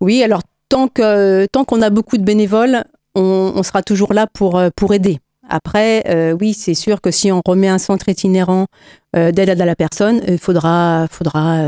Oui, 0.02 0.22
alors 0.22 0.42
tant 0.68 0.86
que 0.86 1.46
tant 1.46 1.64
qu'on 1.64 1.80
a 1.80 1.88
beaucoup 1.88 2.18
de 2.18 2.24
bénévoles, 2.24 2.84
on, 3.14 3.62
sera 3.62 3.82
toujours 3.82 4.12
là 4.12 4.26
pour, 4.26 4.62
pour 4.76 4.92
aider. 4.92 5.18
Après, 5.48 6.34
oui, 6.40 6.52
c'est 6.52 6.74
sûr 6.74 7.00
que 7.00 7.10
si 7.10 7.32
on 7.32 7.40
remet 7.46 7.68
un 7.68 7.78
centre 7.78 8.08
itinérant 8.10 8.66
d'aide 9.14 9.60
à 9.60 9.64
la 9.64 9.76
personne, 9.76 10.20
il 10.26 10.38
faudra, 10.38 11.06
faudra 11.10 11.58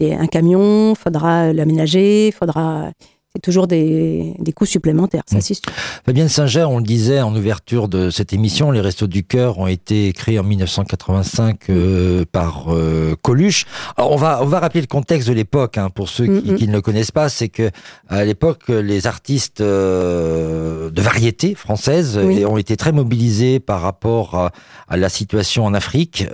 un 0.00 0.26
camion, 0.30 0.94
faudra 0.94 1.52
l'aménager, 1.52 2.32
faudra 2.32 2.92
toujours 3.42 3.66
des, 3.66 4.34
des 4.38 4.52
coûts 4.52 4.66
supplémentaires, 4.66 5.22
ça 5.26 5.38
mm. 5.38 5.40
c'est 5.40 5.54
sûr. 5.54 5.72
Fabienne 6.04 6.28
Singer, 6.28 6.64
on 6.64 6.78
le 6.78 6.84
disait 6.84 7.20
en 7.20 7.34
ouverture 7.34 7.88
de 7.88 8.10
cette 8.10 8.32
émission, 8.32 8.70
les 8.70 8.80
Restos 8.80 9.06
du 9.06 9.24
Cœur 9.24 9.58
ont 9.58 9.66
été 9.66 10.12
créés 10.12 10.38
en 10.38 10.44
1985 10.44 11.70
euh, 11.70 12.24
par 12.30 12.66
euh, 12.68 13.14
Coluche. 13.22 13.66
Alors 13.96 14.12
on 14.12 14.16
va, 14.16 14.40
on 14.42 14.46
va 14.46 14.60
rappeler 14.60 14.80
le 14.80 14.86
contexte 14.86 15.28
de 15.28 15.34
l'époque, 15.34 15.78
hein, 15.78 15.90
pour 15.90 16.08
ceux 16.08 16.24
qui, 16.26 16.50
mm, 16.50 16.52
mm. 16.52 16.56
qui, 16.56 16.68
ne 16.68 16.72
le 16.72 16.80
connaissent 16.80 17.10
pas, 17.10 17.28
c'est 17.28 17.48
que 17.48 17.70
à 18.08 18.24
l'époque, 18.24 18.68
les 18.68 19.06
artistes 19.06 19.60
euh, 19.60 20.90
de 20.90 21.02
variété 21.02 21.54
française 21.54 22.18
ont 22.18 22.56
été 22.56 22.76
très 22.76 22.92
mobilisés 22.92 23.60
par 23.60 23.80
rapport 23.80 24.34
à, 24.34 24.52
à 24.88 24.96
la 24.96 25.08
situation 25.08 25.64
en 25.64 25.74
Afrique, 25.74 26.26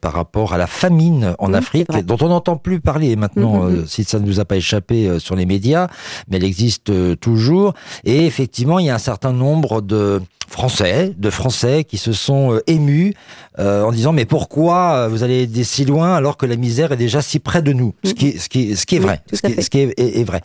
par 0.00 0.12
rapport 0.12 0.52
à 0.52 0.58
la 0.58 0.66
famine 0.66 1.34
en 1.38 1.52
Afrique, 1.54 1.90
dont 2.04 2.16
on 2.20 2.28
n'entend 2.28 2.56
plus 2.56 2.80
parler 2.80 3.16
maintenant, 3.16 3.68
si 3.86 4.04
ça 4.04 4.18
ne 4.18 4.26
nous 4.26 4.40
a 4.40 4.44
pas 4.44 4.56
échappé 4.56 5.18
sur 5.18 5.36
les 5.36 5.46
médias, 5.46 5.88
mais 6.28 6.36
elle 6.36 6.44
existe 6.52 6.90
euh, 6.90 7.16
toujours. 7.16 7.74
Et 8.04 8.26
effectivement, 8.26 8.78
il 8.78 8.86
y 8.86 8.90
a 8.90 8.94
un 8.94 8.98
certain 8.98 9.32
nombre 9.32 9.80
de 9.80 10.20
Français, 10.52 11.12
de 11.16 11.30
Français 11.30 11.84
qui 11.84 11.98
se 11.98 12.12
sont 12.12 12.52
euh, 12.52 12.60
émus 12.66 13.14
euh, 13.58 13.82
en 13.82 13.90
disant 13.90 14.12
mais 14.12 14.24
pourquoi 14.24 15.08
vous 15.08 15.22
allez 15.22 15.42
aider 15.42 15.64
si 15.64 15.84
loin 15.84 16.14
alors 16.14 16.36
que 16.36 16.46
la 16.46 16.56
misère 16.56 16.92
est 16.92 16.96
déjà 16.96 17.22
si 17.22 17.38
près 17.38 17.62
de 17.62 17.72
nous? 17.72 17.94
Ce 18.04 18.14
qui, 18.14 18.38
ce 18.38 18.48
qui, 18.48 18.76
ce 18.76 18.86
qui 18.86 18.96
est 18.96 19.00
vrai, 19.00 19.20
ce 19.32 19.40
qui, 19.40 19.62
ce 19.62 19.70
qui 19.70 19.78
est, 19.80 19.94
est, 19.98 20.24
vrai. 20.24 20.42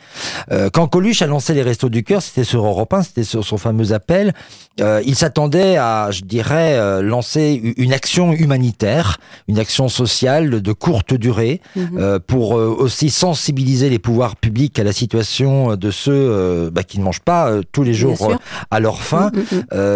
quand 0.73 0.87
Coluche 0.87 1.21
a 1.21 1.27
lancé 1.27 1.53
les 1.53 1.61
Restos 1.61 1.89
du 1.89 2.03
Cœur, 2.03 2.21
c'était 2.21 2.43
sur 2.43 2.65
Europe 2.65 2.93
1, 2.93 3.03
c'était 3.03 3.23
sur 3.23 3.45
son 3.45 3.57
fameux 3.57 3.93
appel. 3.93 4.33
il 4.79 5.15
s'attendait 5.15 5.77
à, 5.77 6.09
je 6.11 6.21
dirais, 6.21 7.01
lancer 7.01 7.73
une 7.77 7.93
action 7.93 8.33
humanitaire, 8.33 9.19
une 9.47 9.59
action 9.59 9.89
sociale 9.89 10.61
de 10.61 10.73
courte 10.73 11.13
durée, 11.13 11.61
mhm. 11.75 12.19
pour 12.27 12.51
aussi 12.51 13.09
sensibiliser 13.09 13.89
les 13.89 13.99
pouvoirs 13.99 14.35
publics 14.35 14.79
à 14.79 14.83
la 14.83 14.93
situation 14.93 15.75
de 15.75 15.91
ceux 15.91 16.11
euh, 16.13 16.69
bah, 16.71 16.83
qui 16.83 16.99
ne 16.99 17.03
mangent 17.03 17.21
pas 17.21 17.49
euh, 17.49 17.61
tous 17.71 17.83
les 17.83 17.93
jours 17.93 18.31
euh, 18.31 18.35
à 18.71 18.79
leur 18.79 19.01
faim. 19.01 19.31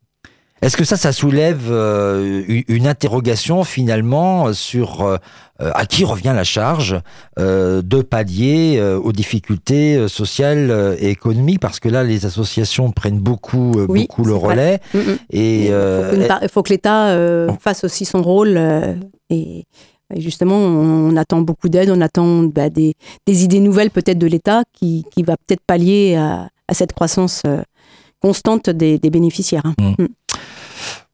Est-ce 0.62 0.76
que 0.76 0.84
ça, 0.84 0.98
ça 0.98 1.14
soulève 1.14 1.70
une 1.70 2.88
interrogation 2.88 3.64
finalement 3.64 4.52
sur 4.52 5.18
euh, 5.62 5.72
à 5.76 5.86
qui 5.86 6.06
revient 6.06 6.32
la 6.34 6.46
charge 6.46 6.96
euh, 7.38 7.82
de 7.82 8.02
pallier 8.02 8.78
euh, 8.78 8.98
aux 8.98 9.12
difficultés 9.12 10.08
sociales 10.08 10.96
et 11.00 11.10
économiques? 11.10 11.60
Parce 11.60 11.82
que 11.82 11.90
là 11.90 12.06
les 12.06 12.26
associations 12.26 12.92
prennent 12.92 13.20
beaucoup 13.20 13.72
beaucoup 13.88 14.24
le 14.24 14.36
relais 14.36 14.80
et 15.30 15.68
il 15.68 16.50
faut 16.50 16.64
que 16.64 16.70
l'État 16.70 17.18
fasse 17.60 17.84
aussi 17.84 18.06
son 18.06 18.22
rôle 18.22 18.58
et 19.30 19.66
justement, 20.18 20.58
on, 20.58 21.16
attend 21.16 21.42
beaucoup 21.42 21.70
d'aide, 21.70 21.90
on 21.90 22.02
attend 22.02 22.44
bah, 22.44 22.70
des, 22.70 22.96
idées 23.28 23.60
nouvelles 23.60 23.92
peut-être 23.92 24.18
de 24.18 24.28
l'État 24.28 24.64
qui, 24.74 25.06
qui, 25.12 25.24
va 25.24 25.36
peut-être 25.38 25.62
pallier 25.66 26.16
à, 26.16 26.50
cette 26.72 26.94
croissance 26.94 27.44
constante 28.22 28.70
des, 28.70 29.00
bénéficiaires. 29.00 29.64
Hein. 29.66 29.96
Mm. 30.00 30.06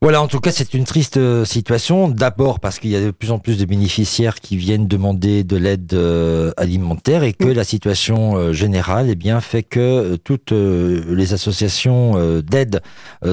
Voilà, 0.01 0.21
en 0.21 0.27
tout 0.27 0.39
cas, 0.39 0.51
c'est 0.51 0.73
une 0.75 0.84
triste 0.84 1.17
euh, 1.17 1.45
situation. 1.45 2.10
D'abord 2.10 2.60
parce 2.60 2.77
qu'il 2.77 2.91
y 2.91 2.95
a 2.95 3.01
de 3.01 3.12
plus 3.12 3.31
en 3.31 3.39
plus 3.39 3.58
de 3.58 3.65
bénéficiaires 3.65 4.39
qui 4.39 4.55
viennent 4.55 4.88
demander 4.88 5.43
de 5.43 5.55
l'aide 5.58 5.93
euh, 5.93 6.51
alimentaire 6.58 7.23
et 7.23 7.34
que 7.34 7.47
la 7.47 7.63
situation 7.63 8.36
euh, 8.36 8.53
générale 8.53 9.08
eh 9.10 9.15
bien, 9.15 9.41
fait 9.41 9.63
que 9.63 10.15
toutes 10.17 10.51
les 10.51 11.34
associations 11.34 12.39
d'aide 12.41 12.81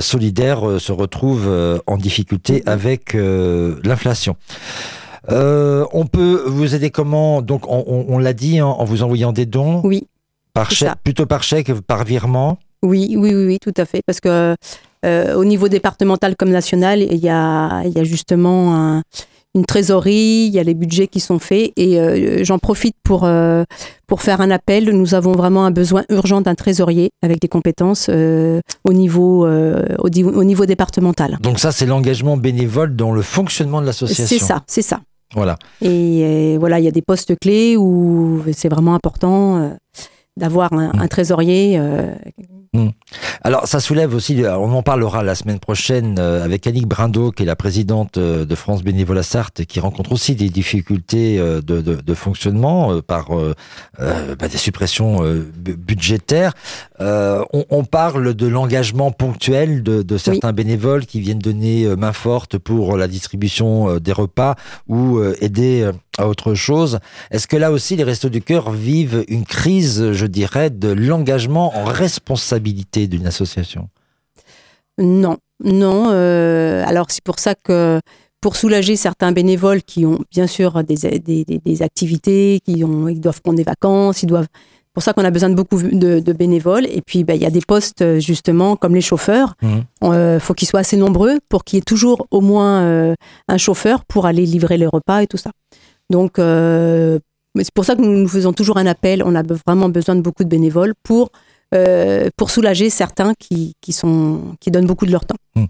solidaire 0.01 0.81
se 0.81 0.93
retrouvent 0.93 1.81
en 1.87 1.97
difficulté 1.97 2.63
avec 2.65 3.15
l'inflation. 3.15 4.37
On 5.29 6.07
peut 6.07 6.43
vous 6.47 6.75
aider 6.75 6.91
comment 6.91 7.43
Donc, 7.43 7.65
on, 7.69 8.19
l'a 8.19 8.33
dit, 8.33 8.59
hein, 8.59 8.67
en 8.67 8.85
vous 8.85 9.03
envoyant 9.03 9.33
des 9.33 9.47
dons 9.47 9.81
Oui. 9.85 10.07
Par 10.55 10.71
chèque, 10.71 10.91
plutôt 11.03 11.25
par 11.25 11.43
chèque, 11.43 11.73
par 11.81 12.05
virement 12.05 12.59
oui, 12.83 13.15
oui, 13.17 13.35
oui, 13.35 13.47
oui, 13.47 13.59
tout 13.61 13.75
à 13.77 13.85
fait. 13.85 14.01
Parce 14.07 14.21
que 14.21 14.57
euh, 15.05 15.35
au 15.35 15.45
niveau 15.45 15.69
départemental 15.69 16.37
comme 16.37 16.51
national, 16.51 17.01
il 17.03 17.19
y 17.19 17.29
a, 17.29 17.83
il 17.85 17.93
y 17.93 17.99
a 17.99 18.05
justement 18.05 19.03
une 19.55 19.65
trésorerie, 19.67 20.47
il 20.47 20.53
y 20.53 20.59
a 20.59 20.63
les 20.63 20.75
budgets 20.75 21.07
qui 21.07 21.21
sont 21.21 21.39
faits 21.39 21.73
et 21.77 22.01
euh, 22.01 22.43
j'en 22.43 22.59
profite 22.59 22.97
pour, 23.05 23.25
euh, 23.25 23.65
pour 24.07 24.23
faire 24.23 24.41
un 24.41 24.51
appel. 24.51 24.91
Nous 24.91 25.15
avons 25.15 25.33
vraiment 25.33 25.65
un 25.65 25.71
besoin 25.71 26.05
urgent 26.09 26.41
d'un 26.41 26.55
trésorier 26.55 27.11
avec 27.23 27.41
des 27.41 27.49
compétences 27.49 28.09
au, 28.09 28.93
niveau, 28.93 29.47
au, 29.47 30.09
au, 30.09 30.45
niveau 30.45 30.67
départemental. 30.67 31.39
Donc 31.41 31.59
ça, 31.59 31.71
c'est 31.71 31.87
l'engagement 31.87 32.37
bénévole 32.37 32.97
dans 32.97 33.13
le 33.13 33.23
fonctionnement 33.23 33.81
de 33.81 33.87
l'association. 33.87 34.27
C'est 34.27 34.45
ça, 34.45 34.63
c'est 34.67 34.83
ça. 34.83 35.01
Voilà. 35.35 35.57
Et, 35.81 36.57
voilà, 36.59 36.79
il 36.79 36.85
y 36.85 36.89
a 36.89 36.93
des 36.93 37.03
postes 37.03 37.39
clés 37.39 37.77
où 37.77 38.43
c'est 38.53 38.69
vraiment 38.69 38.95
important 38.95 39.77
d'avoir 40.37 40.73
un, 40.73 40.93
un, 40.99 41.09
trésorier 41.09 41.81
Hmm. 42.75 42.89
Alors, 43.43 43.67
ça 43.67 43.81
soulève 43.81 44.15
aussi, 44.15 44.43
on 44.47 44.73
en 44.73 44.83
parlera 44.83 45.23
la 45.23 45.35
semaine 45.35 45.59
prochaine 45.59 46.17
euh, 46.19 46.43
avec 46.43 46.67
Annick 46.67 46.87
Brindot, 46.87 47.31
qui 47.31 47.43
est 47.43 47.47
la 47.47 47.55
présidente 47.55 48.17
euh, 48.17 48.47
de 48.47 48.55
France 48.55 48.83
Bénévolat 48.83 49.23
Sarthe, 49.23 49.67
qui 49.67 49.79
rencontre 49.79 50.13
aussi 50.13 50.35
des 50.37 50.49
difficultés 50.49 51.39
euh, 51.39 51.61
de, 51.61 52.15
fonctionnement 52.15 53.01
par 53.03 53.31
bah, 53.99 54.49
des 54.49 54.57
suppressions 54.57 55.21
budgétaires. 55.57 56.53
On, 57.01 57.85
parle 57.85 58.35
de 58.35 58.47
l'engagement 58.47 59.11
ponctuel 59.11 59.83
de, 59.83 60.19
certains 60.19 60.53
bénévoles 60.53 61.07
qui 61.07 61.21
viennent 61.21 61.39
donner 61.39 61.87
main 61.97 62.13
forte 62.13 62.59
pour 62.59 62.97
la 62.97 63.09
distribution 63.09 63.97
des 63.99 64.13
repas 64.13 64.55
ou 64.89 65.23
aider 65.41 65.91
à 66.19 66.29
autre 66.29 66.55
chose. 66.55 66.99
Est-ce 67.31 67.49
que 67.49 67.57
là 67.57 67.73
aussi, 67.73 67.97
les 67.97 68.05
Restos 68.05 68.29
du 68.29 68.43
Cœur 68.43 68.71
vivent 68.71 69.25
une 69.29 69.47
crise, 69.47 70.13
je 70.13 70.27
dirais, 70.27 70.71
de 70.71 70.89
l'engagement 70.89 71.77
en 71.77 71.85
responsabilité 71.85 72.62
d'une 72.63 73.27
association? 73.27 73.89
Non, 74.99 75.39
non. 75.65 76.11
Euh, 76.11 76.85
alors 76.87 77.07
c'est 77.09 77.25
pour 77.25 77.39
ça 77.39 77.55
que 77.55 78.01
pour 78.41 78.57
soulager 78.57 78.97
certains 78.97 79.33
bénévoles 79.33 79.83
qui 79.83 80.05
ont 80.05 80.19
bien 80.31 80.47
sûr 80.47 80.83
des, 80.83 80.97
des, 81.21 81.83
activités, 81.83 82.61
qui 82.65 82.83
ont, 82.85 83.09
ils 83.09 83.21
doivent 83.21 83.41
prendre 83.41 83.57
des 83.57 83.65
vacances, 83.65 84.23
ils 84.23 84.27
doivent. 84.27 84.49
Pour 84.95 85.03
ça 85.03 85.15
qu'on 85.15 85.25
a 85.25 85.31
besoin 85.31 85.49
de 85.49 85.55
beaucoup 85.55 85.81
de, 85.81 86.33
bénévoles. 86.35 86.85
Et 86.85 87.01
puis, 87.01 87.25
ben, 87.25 87.33
il 87.33 87.41
y 87.41 87.47
a 87.47 87.51
des 87.51 87.63
postes, 87.63 88.19
justement, 88.19 88.77
comme 88.77 88.95
les 88.95 89.01
chauffeurs. 89.01 89.55
Il 89.63 89.69
mmh. 89.69 89.85
euh, 90.03 90.39
faut 90.39 90.53
qu'ils 90.53 90.69
soient 90.69 90.81
assez 90.81 90.99
nombreux 90.99 91.39
pour 91.49 91.65
qu'il 91.65 91.79
y 91.79 91.81
ait 91.81 91.83
toujours 91.83 92.27
au 92.31 92.43
moins 92.43 92.83
euh, 92.83 93.15
un 93.49 93.57
chauffeur 93.57 94.05
pour 94.05 94.27
aller 94.27 94.45
livrer 94.45 94.77
les 94.77 94.87
repas 94.87 95.23
et 95.23 95.27
tout 95.27 95.39
ça. 95.39 95.51
Donc, 96.11 96.33
c'est 96.37 97.75
pour 97.75 97.85
ça 97.85 97.97
que 97.97 98.03
nous, 98.03 98.29
faisons 98.29 98.53
toujours 98.53 98.77
un 98.77 98.87
appel. 98.87 99.23
On 99.25 99.35
a 99.35 99.43
vraiment 99.43 99.89
besoin 99.89 100.15
de 100.15 100.21
beaucoup 100.21 100.45
de 100.45 100.49
bénévoles 100.49 100.95
pour 101.03 101.31
euh, 101.75 102.29
pour 102.37 102.51
soulager 102.51 102.91
certains 102.91 103.33
qui, 103.39 103.77
qui, 103.81 103.93
sont, 103.93 104.57
qui 104.61 104.71
donnent 104.71 104.87
beaucoup 104.87 105.07
de 105.07 105.13
leur 105.13 105.25
temps. 105.25 105.37
Hmm. 105.55 105.65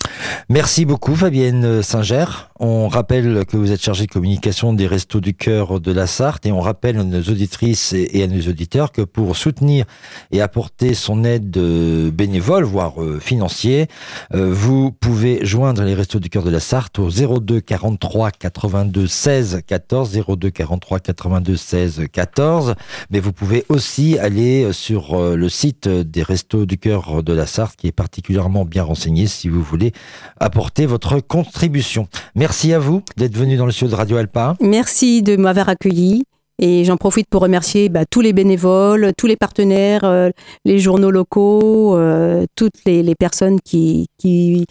Merci 0.48 0.84
beaucoup 0.84 1.16
Fabienne 1.16 1.82
Singer. 1.82 2.24
On 2.60 2.88
rappelle 2.88 3.44
que 3.46 3.56
vous 3.56 3.72
êtes 3.72 3.82
chargée 3.82 4.06
de 4.06 4.12
communication 4.12 4.72
des 4.72 4.86
Restos 4.86 5.20
du 5.20 5.34
Cœur 5.34 5.80
de 5.80 5.90
la 5.90 6.06
Sarthe 6.06 6.46
et 6.46 6.52
on 6.52 6.60
rappelle 6.60 6.98
à 6.98 7.04
nos 7.04 7.22
auditrices 7.22 7.92
et 7.92 8.22
à 8.22 8.28
nos 8.28 8.48
auditeurs 8.48 8.92
que 8.92 9.02
pour 9.02 9.36
soutenir 9.36 9.84
et 10.30 10.40
apporter 10.40 10.94
son 10.94 11.24
aide 11.24 11.56
euh, 11.56 12.12
bénévole, 12.12 12.62
voire 12.62 13.02
euh, 13.02 13.18
financier, 13.18 13.88
vous 14.32 14.92
pouvez 14.92 15.44
joindre 15.44 15.82
les 15.82 15.94
Restos 15.94 16.20
du 16.20 16.30
Cœur 16.30 16.44
de 16.44 16.50
la 16.50 16.60
Sarthe 16.60 16.98
au 16.98 17.10
02 17.10 17.60
43 17.60 18.30
82 18.30 19.06
16 19.06 19.62
14 19.66 20.20
02 20.28 20.50
43 20.50 21.00
82 21.00 21.56
16 21.56 22.02
14 22.12 22.74
mais 23.10 23.20
vous 23.20 23.32
pouvez 23.32 23.64
aussi 23.68 24.18
aller 24.18 24.72
sur 24.72 25.20
le 25.20 25.48
site 25.48 25.88
des 26.05 26.22
Restos 26.22 26.66
du 26.66 26.78
Cœur 26.78 27.22
de 27.22 27.33
la 27.33 27.46
Sarthe 27.46 27.76
qui 27.76 27.87
est 27.87 27.92
particulièrement 27.92 28.64
bien 28.64 28.83
renseigné 28.83 29.26
si 29.26 29.48
vous 29.48 29.62
voulez 29.62 29.92
apporter 30.38 30.87
votre 30.87 31.20
contribution. 31.20 32.09
Merci 32.35 32.72
à 32.72 32.78
vous 32.78 33.02
d'être 33.16 33.37
venu 33.37 33.57
dans 33.57 33.66
le 33.66 33.72
studio 33.72 33.92
de 33.92 33.96
Radio 33.96 34.16
Alpa. 34.16 34.57
Merci 34.61 35.22
de 35.22 35.37
m'avoir 35.37 35.68
accueilli. 35.68 36.24
Et 36.59 36.85
j'en 36.85 36.96
profite 36.96 37.28
pour 37.28 37.42
remercier 37.42 37.88
bah, 37.88 38.05
tous 38.09 38.20
les 38.20 38.33
bénévoles, 38.33 39.12
tous 39.18 39.26
les 39.26 39.37
partenaires, 39.37 40.05
euh, 40.05 40.31
les 40.64 40.78
journaux 40.78 41.11
locaux, 41.11 41.96
euh, 41.96 42.46
toutes 42.55 42.85
les, 42.87 43.14
personnes 43.16 43.59
qui, 43.61 44.07
qui, 44.16 44.66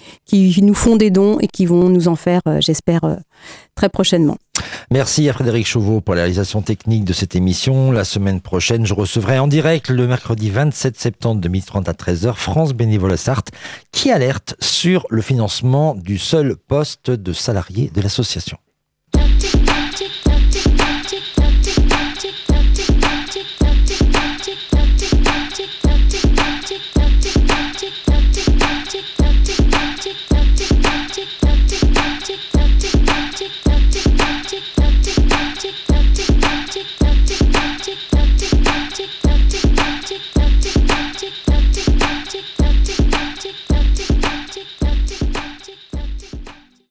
nous 0.61 0.73
font 0.73 0.95
des 0.95 1.09
dons 1.09 1.39
et 1.39 1.47
qui 1.47 1.65
vont 1.65 1.89
nous 1.89 2.07
en 2.07 2.15
faire, 2.15 2.41
euh, 2.47 2.57
j'espère, 2.61 3.01
très 3.75 3.89
prochainement. 3.89 4.37
Merci 4.89 5.29
à 5.29 5.33
Frédéric 5.33 5.67
Chauveau 5.67 6.01
pour 6.01 6.15
la 6.15 6.21
réalisation 6.21 6.61
technique 6.61 7.05
de 7.05 7.13
cette 7.13 7.35
émission. 7.35 7.91
La 7.91 8.03
semaine 8.03 8.41
prochaine, 8.41 8.85
je 8.85 8.93
recevrai 8.93 9.39
en 9.39 9.47
direct 9.47 9.89
le 9.89 10.07
mercredi 10.07 10.49
27 10.49 10.99
septembre 10.99 11.41
2030 11.41 11.89
à 11.89 11.93
13h 11.93 12.35
France 12.35 12.73
Bénévolat 12.73 13.17
Sarthe 13.17 13.51
qui 13.91 14.11
alerte 14.11 14.55
sur 14.59 15.05
le 15.09 15.21
financement 15.21 15.95
du 15.95 16.17
seul 16.17 16.55
poste 16.55 17.11
de 17.11 17.33
salarié 17.33 17.91
de 17.93 18.01
l'association. 18.01 18.57